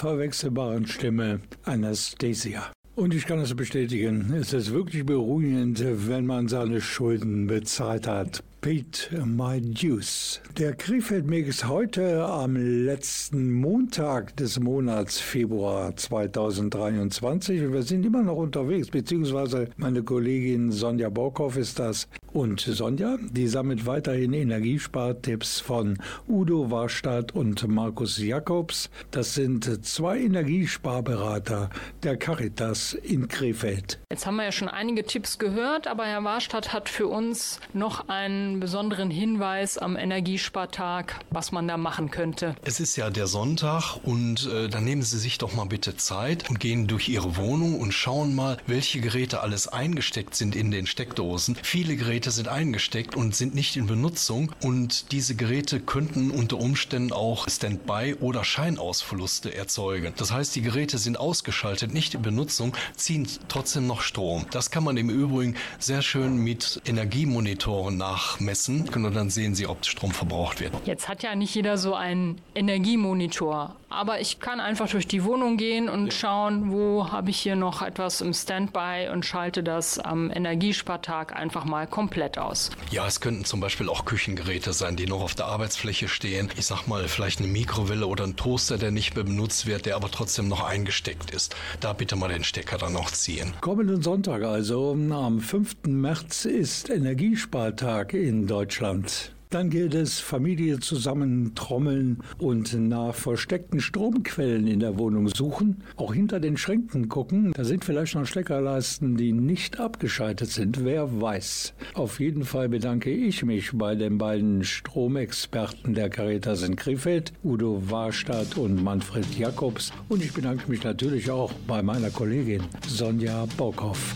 Unverwechselbaren 0.00 0.86
Stimme 0.86 1.40
Anastasia. 1.64 2.72
Und 2.94 3.12
ich 3.12 3.26
kann 3.26 3.38
es 3.40 3.54
bestätigen, 3.54 4.32
es 4.32 4.54
ist 4.54 4.72
wirklich 4.72 5.04
beruhigend, 5.04 5.84
wenn 6.08 6.24
man 6.24 6.48
seine 6.48 6.80
Schulden 6.80 7.46
bezahlt 7.46 8.06
hat. 8.06 8.42
Paid 8.60 9.08
my 9.24 9.58
dues. 9.58 10.38
Der 10.58 10.74
Krefeld-Mix 10.74 11.66
heute 11.66 12.26
am 12.26 12.56
letzten 12.56 13.52
Montag 13.52 14.36
des 14.36 14.60
Monats 14.60 15.18
Februar 15.18 15.96
2023. 15.96 17.62
Und 17.62 17.72
wir 17.72 17.82
sind 17.82 18.04
immer 18.04 18.22
noch 18.22 18.36
unterwegs, 18.36 18.90
beziehungsweise 18.90 19.70
meine 19.78 20.02
Kollegin 20.02 20.72
Sonja 20.72 21.08
Borkow 21.08 21.56
ist 21.56 21.78
das. 21.78 22.06
Und 22.34 22.60
Sonja, 22.60 23.16
die 23.32 23.48
sammelt 23.48 23.86
weiterhin 23.86 24.34
Energiespartipps 24.34 25.60
von 25.60 25.98
Udo 26.28 26.70
Warstadt 26.70 27.34
und 27.34 27.66
Markus 27.66 28.18
Jakobs. 28.18 28.90
Das 29.10 29.34
sind 29.34 29.86
zwei 29.86 30.18
Energiesparberater 30.18 31.70
der 32.02 32.16
Caritas 32.18 32.92
in 32.92 33.26
Krefeld. 33.26 33.98
Jetzt 34.12 34.26
haben 34.26 34.36
wir 34.36 34.44
ja 34.44 34.52
schon 34.52 34.68
einige 34.68 35.02
Tipps 35.04 35.38
gehört, 35.38 35.86
aber 35.86 36.04
Herr 36.04 36.22
Warstadt 36.24 36.72
hat 36.72 36.88
für 36.88 37.08
uns 37.08 37.58
noch 37.72 38.08
einen 38.08 38.49
besonderen 38.58 39.10
Hinweis 39.10 39.78
am 39.78 39.96
Energiespartag, 39.96 41.20
was 41.30 41.52
man 41.52 41.68
da 41.68 41.76
machen 41.76 42.10
könnte. 42.10 42.56
Es 42.62 42.80
ist 42.80 42.96
ja 42.96 43.10
der 43.10 43.28
Sonntag 43.28 43.98
und 44.02 44.46
äh, 44.46 44.68
dann 44.68 44.84
nehmen 44.84 45.02
Sie 45.02 45.18
sich 45.18 45.38
doch 45.38 45.54
mal 45.54 45.66
bitte 45.66 45.96
Zeit 45.96 46.50
und 46.50 46.58
gehen 46.58 46.88
durch 46.88 47.08
Ihre 47.08 47.36
Wohnung 47.36 47.78
und 47.78 47.92
schauen 47.92 48.34
mal, 48.34 48.56
welche 48.66 49.00
Geräte 49.00 49.42
alles 49.42 49.68
eingesteckt 49.68 50.34
sind 50.34 50.56
in 50.56 50.70
den 50.70 50.86
Steckdosen. 50.86 51.56
Viele 51.62 51.96
Geräte 51.96 52.30
sind 52.30 52.48
eingesteckt 52.48 53.14
und 53.14 53.36
sind 53.36 53.54
nicht 53.54 53.76
in 53.76 53.86
Benutzung 53.86 54.52
und 54.62 55.12
diese 55.12 55.34
Geräte 55.34 55.78
könnten 55.78 56.30
unter 56.30 56.58
Umständen 56.58 57.12
auch 57.12 57.48
Standby- 57.48 58.16
oder 58.20 58.42
Scheinausverluste 58.42 59.54
erzeugen. 59.54 60.14
Das 60.16 60.32
heißt, 60.32 60.56
die 60.56 60.62
Geräte 60.62 60.98
sind 60.98 61.18
ausgeschaltet, 61.18 61.92
nicht 61.92 62.14
in 62.14 62.22
Benutzung, 62.22 62.74
ziehen 62.96 63.28
trotzdem 63.48 63.86
noch 63.86 64.00
Strom. 64.00 64.46
Das 64.50 64.70
kann 64.70 64.84
man 64.84 64.96
im 64.96 65.10
Übrigen 65.10 65.56
sehr 65.78 66.02
schön 66.02 66.36
mit 66.36 66.80
Energiemonitoren 66.86 67.98
nachmessen 68.40 68.88
und 68.94 69.14
dann 69.14 69.30
sehen 69.30 69.54
Sie, 69.54 69.66
ob 69.66 69.84
Strom 69.84 70.10
verbraucht 70.10 70.60
wird. 70.60 70.72
Jetzt 70.84 71.08
hat 71.08 71.22
ja 71.22 71.34
nicht 71.34 71.54
jeder 71.54 71.78
so 71.78 71.94
einen 71.94 72.40
Energiemonitor, 72.54 73.76
aber 73.90 74.20
ich 74.20 74.38
kann 74.40 74.60
einfach 74.60 74.88
durch 74.88 75.06
die 75.06 75.24
Wohnung 75.24 75.56
gehen 75.56 75.88
und 75.88 76.14
schauen, 76.14 76.70
wo 76.70 77.10
habe 77.10 77.30
ich 77.30 77.40
hier 77.40 77.56
noch 77.56 77.82
etwas 77.82 78.20
im 78.20 78.32
Standby 78.32 79.08
und 79.12 79.26
schalte 79.26 79.62
das 79.62 79.98
am 79.98 80.30
Energiespartag 80.30 81.34
einfach 81.34 81.64
mal 81.64 81.86
komplett 81.86 82.38
aus. 82.38 82.70
Ja, 82.90 83.06
es 83.06 83.20
könnten 83.20 83.44
zum 83.44 83.60
Beispiel 83.60 83.88
auch 83.88 84.04
Küchengeräte 84.04 84.72
sein, 84.72 84.96
die 84.96 85.06
noch 85.06 85.20
auf 85.20 85.34
der 85.34 85.46
Arbeitsfläche 85.46 86.08
stehen. 86.08 86.50
Ich 86.56 86.66
sag 86.66 86.86
mal, 86.86 87.08
vielleicht 87.08 87.40
eine 87.40 87.48
Mikrowelle 87.48 88.06
oder 88.06 88.24
ein 88.24 88.36
Toaster, 88.36 88.78
der 88.78 88.92
nicht 88.92 89.16
mehr 89.16 89.24
benutzt 89.24 89.66
wird, 89.66 89.86
der 89.86 89.96
aber 89.96 90.10
trotzdem 90.10 90.48
noch 90.48 90.62
eingesteckt 90.62 91.30
ist. 91.32 91.56
Da 91.80 91.92
bitte 91.92 92.16
mal 92.16 92.28
den 92.28 92.44
Stecker 92.44 92.78
dann 92.78 92.92
noch 92.92 93.10
ziehen. 93.10 93.54
Kommenden 93.60 94.02
Sonntag, 94.02 94.44
also 94.44 94.92
am 94.92 95.40
5. 95.40 95.76
März, 95.86 96.44
ist 96.44 96.90
Energiespartag 96.90 98.14
in 98.14 98.46
Deutschland. 98.46 99.32
Dann 99.50 99.68
gilt 99.68 99.94
es, 99.94 100.20
Familie 100.20 100.78
zusammen 100.78 101.56
trommeln 101.56 102.18
und 102.38 102.72
nach 102.72 103.16
versteckten 103.16 103.80
Stromquellen 103.80 104.68
in 104.68 104.78
der 104.78 104.96
Wohnung 104.96 105.26
suchen. 105.26 105.82
Auch 105.96 106.14
hinter 106.14 106.38
den 106.38 106.56
Schränken 106.56 107.08
gucken. 107.08 107.52
Da 107.56 107.64
sind 107.64 107.84
vielleicht 107.84 108.14
noch 108.14 108.26
Steckerleisten, 108.26 109.16
die 109.16 109.32
nicht 109.32 109.80
abgeschaltet 109.80 110.50
sind. 110.50 110.84
Wer 110.84 111.20
weiß. 111.20 111.74
Auf 111.94 112.20
jeden 112.20 112.44
Fall 112.44 112.68
bedanke 112.68 113.10
ich 113.10 113.44
mich 113.44 113.72
bei 113.74 113.96
den 113.96 114.18
beiden 114.18 114.62
Stromexperten 114.62 115.94
der 115.94 116.10
Caritas 116.10 116.62
in 116.62 116.76
Krefeld, 116.76 117.32
Udo 117.42 117.82
Warstadt 117.90 118.56
und 118.56 118.80
Manfred 118.84 119.36
Jakobs. 119.36 119.92
Und 120.08 120.22
ich 120.22 120.32
bedanke 120.32 120.70
mich 120.70 120.84
natürlich 120.84 121.28
auch 121.28 121.52
bei 121.66 121.82
meiner 121.82 122.10
Kollegin 122.10 122.62
Sonja 122.86 123.46
Bockhoff. 123.56 124.14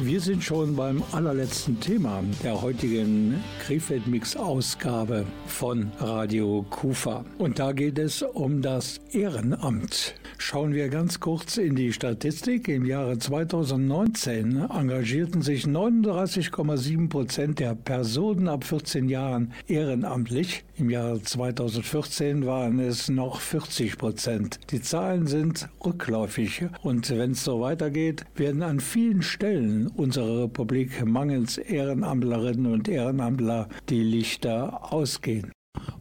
Wir 0.00 0.20
sind 0.20 0.44
schon 0.44 0.76
beim 0.76 1.02
allerletzten 1.10 1.80
Thema 1.80 2.22
der 2.44 2.62
heutigen 2.62 3.42
Krefeld-Mix-Ausgabe 3.66 5.26
von 5.48 5.90
Radio 5.98 6.64
Kufa. 6.70 7.24
Und 7.38 7.58
da 7.58 7.72
geht 7.72 7.98
es 7.98 8.22
um 8.22 8.62
das 8.62 9.00
Ehrenamt. 9.10 10.14
Schauen 10.40 10.72
wir 10.72 10.88
ganz 10.88 11.18
kurz 11.18 11.56
in 11.56 11.74
die 11.74 11.92
Statistik. 11.92 12.68
Im 12.68 12.86
Jahre 12.86 13.18
2019 13.18 14.56
engagierten 14.70 15.42
sich 15.42 15.64
39,7 15.64 17.08
Prozent 17.08 17.58
der 17.58 17.74
Personen 17.74 18.48
ab 18.48 18.62
14 18.62 19.08
Jahren 19.08 19.52
ehrenamtlich. 19.66 20.64
Im 20.76 20.90
Jahre 20.90 21.20
2014 21.20 22.46
waren 22.46 22.78
es 22.78 23.08
noch 23.08 23.40
40 23.40 23.98
Prozent. 23.98 24.60
Die 24.70 24.80
Zahlen 24.80 25.26
sind 25.26 25.68
rückläufig 25.84 26.66
und 26.82 27.10
wenn 27.10 27.32
es 27.32 27.44
so 27.44 27.60
weitergeht, 27.60 28.24
werden 28.36 28.62
an 28.62 28.78
vielen 28.78 29.22
Stellen 29.22 29.88
unserer 29.88 30.44
Republik 30.44 31.04
mangels 31.04 31.58
Ehrenamtlerinnen 31.58 32.72
und 32.72 32.88
Ehrenamtler 32.88 33.68
die 33.88 34.02
Lichter 34.02 34.92
ausgehen. 34.92 35.52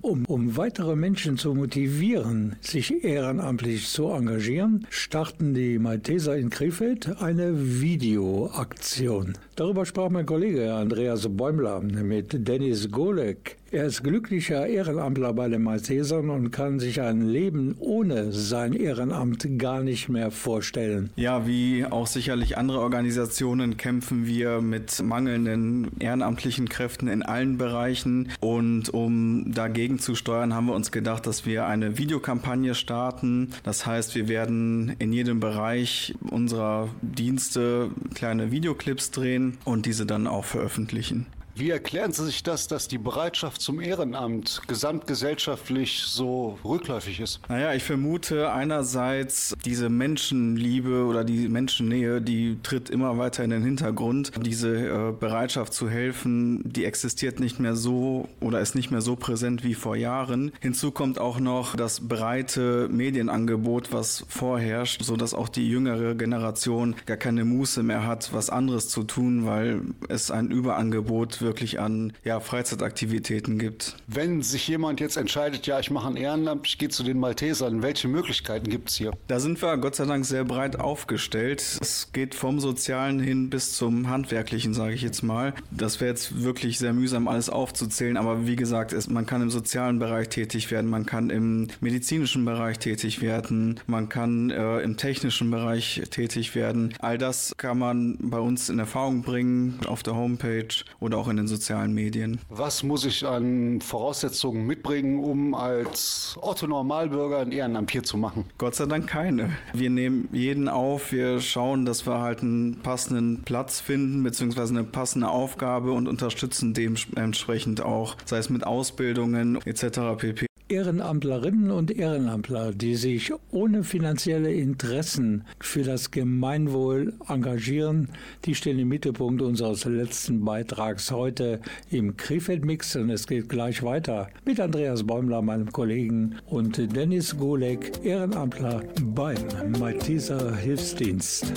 Um, 0.01 0.25
um 0.25 0.55
weitere 0.57 0.95
Menschen 0.95 1.37
zu 1.37 1.53
motivieren, 1.53 2.55
sich 2.61 3.03
ehrenamtlich 3.03 3.87
zu 3.87 4.07
engagieren, 4.07 4.87
starten 4.89 5.53
die 5.53 5.79
Malteser 5.79 6.37
in 6.37 6.49
Krefeld 6.49 7.21
eine 7.21 7.81
Videoaktion. 7.81 9.33
Darüber 9.55 9.85
sprach 9.85 10.09
mein 10.09 10.25
Kollege 10.25 10.73
Andreas 10.73 11.27
Bäumler 11.27 11.81
mit 11.81 12.47
Dennis 12.47 12.89
Golek. 12.91 13.57
Er 13.69 13.85
ist 13.85 14.01
glücklicher 14.01 14.65
Ehrenamtler 14.65 15.33
bei 15.33 15.49
den 15.49 15.63
Maltesern 15.63 16.29
und 16.29 16.51
kann 16.51 16.79
sich 16.79 17.01
ein 17.01 17.27
Leben 17.27 17.75
ohne 17.79 18.31
sein 18.31 18.71
Ehrenamt 18.71 19.45
gar 19.57 19.83
nicht 19.83 20.07
mehr 20.07 20.31
vorstellen. 20.31 21.09
Ja, 21.17 21.45
wie 21.45 21.85
auch 21.85 22.07
sicherlich 22.07 22.57
andere 22.57 22.79
Organisationen 22.79 23.75
kämpfen 23.75 24.25
wir 24.25 24.61
mit 24.61 25.03
mangelnden 25.03 25.91
ehrenamtlichen 25.99 26.69
Kräften 26.69 27.09
in 27.09 27.23
allen 27.23 27.57
Bereichen. 27.57 28.29
Und 28.39 28.93
um 28.93 29.51
dagegen 29.51 29.99
zu 29.99 30.15
steuern, 30.15 30.53
haben 30.53 30.67
wir 30.67 30.75
uns 30.75 30.93
gedacht, 30.93 31.27
dass 31.27 31.45
wir 31.45 31.65
eine 31.65 31.97
Videokampagne 31.97 32.73
starten. 32.73 33.49
Das 33.63 33.85
heißt, 33.85 34.15
wir 34.15 34.29
werden 34.29 34.95
in 34.99 35.11
jedem 35.11 35.41
Bereich 35.41 36.15
unserer 36.31 36.87
Dienste 37.01 37.89
kleine 38.15 38.49
Videoclips 38.49 39.11
drehen 39.11 39.57
und 39.65 39.85
diese 39.85 40.05
dann 40.05 40.25
auch 40.25 40.45
veröffentlichen. 40.45 41.25
Wie 41.59 41.71
erklären 41.71 42.11
Sie 42.11 42.23
sich 42.23 42.43
das, 42.43 42.67
dass 42.67 42.87
die 42.87 42.99
Bereitschaft 42.99 43.61
zum 43.61 43.81
Ehrenamt 43.81 44.61
gesamtgesellschaftlich 44.67 46.03
so 46.03 46.59
rückläufig 46.63 47.19
ist? 47.19 47.39
Naja, 47.49 47.73
ich 47.73 47.81
vermute 47.81 48.51
einerseits 48.51 49.55
diese 49.65 49.89
Menschenliebe 49.89 51.05
oder 51.05 51.23
die 51.23 51.47
Menschennähe, 51.47 52.21
die 52.21 52.59
tritt 52.61 52.91
immer 52.91 53.17
weiter 53.17 53.43
in 53.43 53.49
den 53.49 53.63
Hintergrund. 53.63 54.33
Diese 54.39 54.69
äh, 54.69 55.11
Bereitschaft 55.19 55.73
zu 55.73 55.89
helfen, 55.89 56.61
die 56.63 56.85
existiert 56.85 57.39
nicht 57.39 57.59
mehr 57.59 57.75
so 57.75 58.29
oder 58.39 58.61
ist 58.61 58.75
nicht 58.75 58.91
mehr 58.91 59.01
so 59.01 59.15
präsent 59.15 59.63
wie 59.63 59.73
vor 59.73 59.95
Jahren. 59.95 60.51
Hinzu 60.59 60.91
kommt 60.91 61.17
auch 61.17 61.39
noch 61.39 61.75
das 61.75 62.07
breite 62.07 62.87
Medienangebot, 62.87 63.91
was 63.91 64.25
vorherrscht, 64.29 65.03
sodass 65.03 65.33
auch 65.33 65.49
die 65.49 65.67
jüngere 65.67 66.13
Generation 66.13 66.95
gar 67.07 67.17
keine 67.17 67.45
Muße 67.45 67.81
mehr 67.81 68.05
hat, 68.05 68.31
was 68.31 68.51
anderes 68.51 68.89
zu 68.89 69.03
tun, 69.03 69.47
weil 69.47 69.81
es 70.07 70.29
ein 70.29 70.51
Überangebot 70.51 71.46
wirklich 71.47 71.79
an 71.79 72.13
ja, 72.23 72.39
Freizeitaktivitäten 72.39 73.57
gibt. 73.57 73.95
Wenn 74.05 74.43
sich 74.43 74.67
jemand 74.67 74.99
jetzt 74.99 75.17
entscheidet, 75.17 75.65
ja, 75.65 75.79
ich 75.79 75.89
mache 75.89 76.07
ein 76.07 76.17
Ehrenamt, 76.17 76.67
ich 76.67 76.77
gehe 76.77 76.89
zu 76.89 77.03
den 77.03 77.19
Maltesern, 77.19 77.81
welche 77.81 78.07
Möglichkeiten 78.07 78.69
gibt 78.69 78.89
es 78.89 78.97
hier? 78.97 79.11
Da 79.27 79.39
sind 79.39 79.61
wir 79.61 79.77
Gott 79.77 79.95
sei 79.95 80.05
Dank 80.05 80.25
sehr 80.25 80.43
breit 80.43 80.79
aufgestellt. 80.79 81.79
Es 81.81 82.11
geht 82.11 82.35
vom 82.35 82.59
Sozialen 82.59 83.19
hin 83.19 83.49
bis 83.49 83.73
zum 83.73 84.09
Handwerklichen, 84.09 84.73
sage 84.73 84.93
ich 84.93 85.01
jetzt 85.01 85.23
mal. 85.23 85.53
Das 85.71 86.01
wäre 86.01 86.11
jetzt 86.11 86.43
wirklich 86.43 86.77
sehr 86.77 86.93
mühsam, 86.93 87.27
alles 87.27 87.49
aufzuzählen, 87.49 88.17
aber 88.17 88.45
wie 88.45 88.55
gesagt, 88.55 88.93
es, 88.93 89.09
man 89.09 89.25
kann 89.25 89.41
im 89.41 89.49
sozialen 89.49 89.99
Bereich 89.99 90.29
tätig 90.29 90.69
werden, 90.69 90.89
man 90.89 91.05
kann 91.05 91.29
im 91.29 91.69
medizinischen 91.79 92.43
Bereich 92.45 92.79
tätig 92.79 93.21
werden, 93.21 93.79
man 93.87 94.09
kann 94.09 94.49
äh, 94.49 94.79
im 94.81 94.97
technischen 94.97 95.49
Bereich 95.49 96.01
tätig 96.11 96.55
werden. 96.55 96.93
All 96.99 97.17
das 97.17 97.53
kann 97.57 97.79
man 97.79 98.17
bei 98.19 98.39
uns 98.39 98.69
in 98.69 98.79
Erfahrung 98.79 99.21
bringen 99.21 99.79
auf 99.87 100.03
der 100.03 100.15
Homepage 100.15 100.67
oder 100.99 101.17
auch 101.17 101.27
in 101.27 101.36
den 101.37 101.47
sozialen 101.47 101.93
Medien. 101.93 102.39
Was 102.49 102.83
muss 102.83 103.05
ich 103.05 103.25
an 103.25 103.81
Voraussetzungen 103.81 104.65
mitbringen, 104.65 105.19
um 105.19 105.53
als 105.53 106.35
Otto 106.41 106.67
Normalbürger 106.67 107.39
ein 107.39 107.51
Ehrenamt 107.51 107.91
hier 107.91 108.03
zu 108.03 108.17
machen? 108.17 108.45
Gott 108.57 108.75
sei 108.75 108.85
Dank 108.85 109.07
keine. 109.07 109.49
Wir 109.73 109.89
nehmen 109.89 110.29
jeden 110.31 110.67
auf, 110.67 111.11
wir 111.11 111.39
schauen, 111.39 111.85
dass 111.85 112.05
wir 112.05 112.19
halt 112.19 112.41
einen 112.41 112.79
passenden 112.81 113.43
Platz 113.43 113.79
finden, 113.79 114.23
beziehungsweise 114.23 114.73
eine 114.73 114.83
passende 114.83 115.29
Aufgabe 115.29 115.91
und 115.91 116.07
unterstützen 116.07 116.73
dementsprechend 116.73 117.81
auch, 117.81 118.15
sei 118.25 118.37
es 118.37 118.49
mit 118.49 118.65
Ausbildungen 118.65 119.59
etc. 119.65 119.99
pp. 120.17 120.47
Ehrenamtlerinnen 120.69 121.71
und 121.71 121.91
Ehrenamtler, 121.91 122.73
die 122.73 122.95
sich 122.95 123.31
ohne 123.51 123.83
finanzielle 123.83 124.51
Interessen 124.51 125.45
für 125.59 125.83
das 125.83 126.11
Gemeinwohl 126.11 127.13
engagieren, 127.29 128.09
die 128.45 128.53
stehen 128.53 128.79
im 128.79 128.89
Mittelpunkt 128.89 129.41
unseres 129.41 129.85
letzten 129.85 130.43
Beitrags 130.43 131.11
heute 131.11 131.61
im 131.89 132.17
Krefeld-Mix 132.17 132.97
und 132.97 133.09
es 133.09 133.27
geht 133.27 133.47
gleich 133.47 133.81
weiter 133.83 134.29
mit 134.45 134.59
Andreas 134.59 135.05
Bäumler, 135.05 135.41
meinem 135.41 135.71
Kollegen, 135.71 136.35
und 136.47 136.95
Dennis 136.95 137.37
Golek, 137.37 138.03
Ehrenamtler 138.03 138.83
beim 139.01 139.37
Malteser 139.79 140.55
Hilfsdienst. 140.55 141.53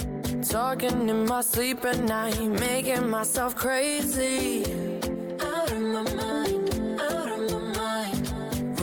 Talking 0.48 1.08
in 1.08 1.24
my 1.24 1.42
sleep 1.42 1.84
at 1.84 2.02
night, 2.06 2.38
making 2.60 3.10
myself 3.10 3.54
crazy. 3.56 4.62
Out 5.40 5.72
of 5.72 5.80
my 5.80 6.02
mind, 6.14 7.00
out 7.00 7.32
of. 7.32 7.39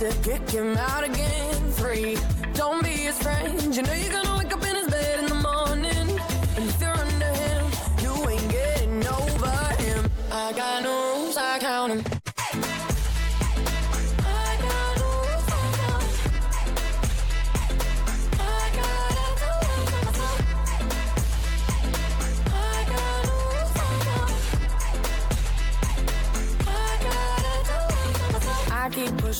to 0.00 0.10
kick 0.22 0.48
him 0.48 0.78
out 0.78 1.04
again. 1.04 1.72
Three, 1.72 2.16
don't 2.54 2.82
be 2.82 2.88
his 2.88 3.18
friend. 3.22 3.76
You 3.76 3.82
know 3.82 3.92
you're 3.92 4.10
gonna 4.10 4.38
wake 4.38 4.50
up 4.50 4.64
in 4.64 4.74
his 4.74 4.89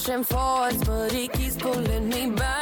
I 0.01 0.03
pushing 0.03 0.24
forwards, 0.24 0.82
but 0.84 1.12
he 1.12 1.28
keeps 1.28 1.57
pulling 1.57 2.09
me 2.09 2.30
back. 2.30 2.60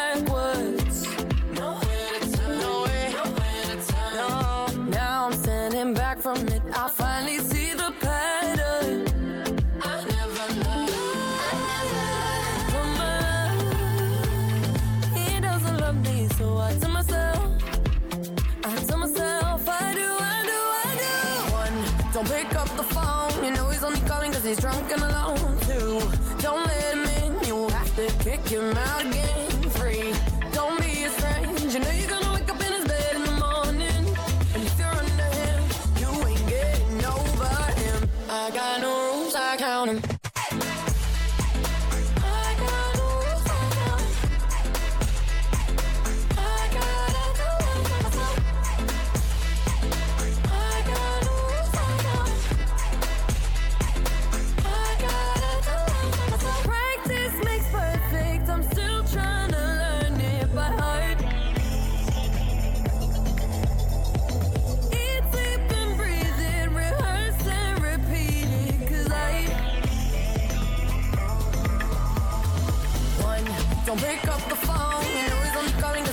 To 28.49 28.78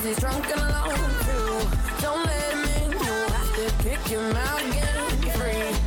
he's 0.06 0.20
drunk 0.20 0.46
and 0.52 0.62
alone 0.62 0.96
too. 1.26 1.68
Don't 2.02 2.26
let 2.26 2.54
him 2.54 2.64
in. 2.84 2.92
You'll 2.92 3.30
have 3.32 3.56
to 3.56 3.84
kick 3.84 4.00
him 4.08 4.36
out 4.36 4.62
again. 4.62 4.96
Free. 5.34 5.85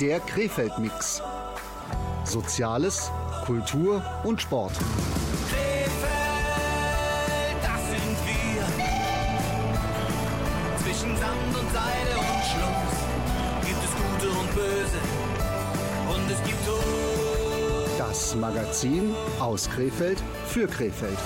der 0.01 0.19
Krefeld-Mix. 0.21 1.23
Soziales, 2.25 3.11
Kultur 3.45 4.03
und 4.25 4.41
Sport. 4.41 4.73
Das 18.19 18.35
Magazin 18.35 19.15
aus 19.39 19.71
Krefeld 19.71 20.21
für 20.47 20.67
Krefeld. 20.67 21.17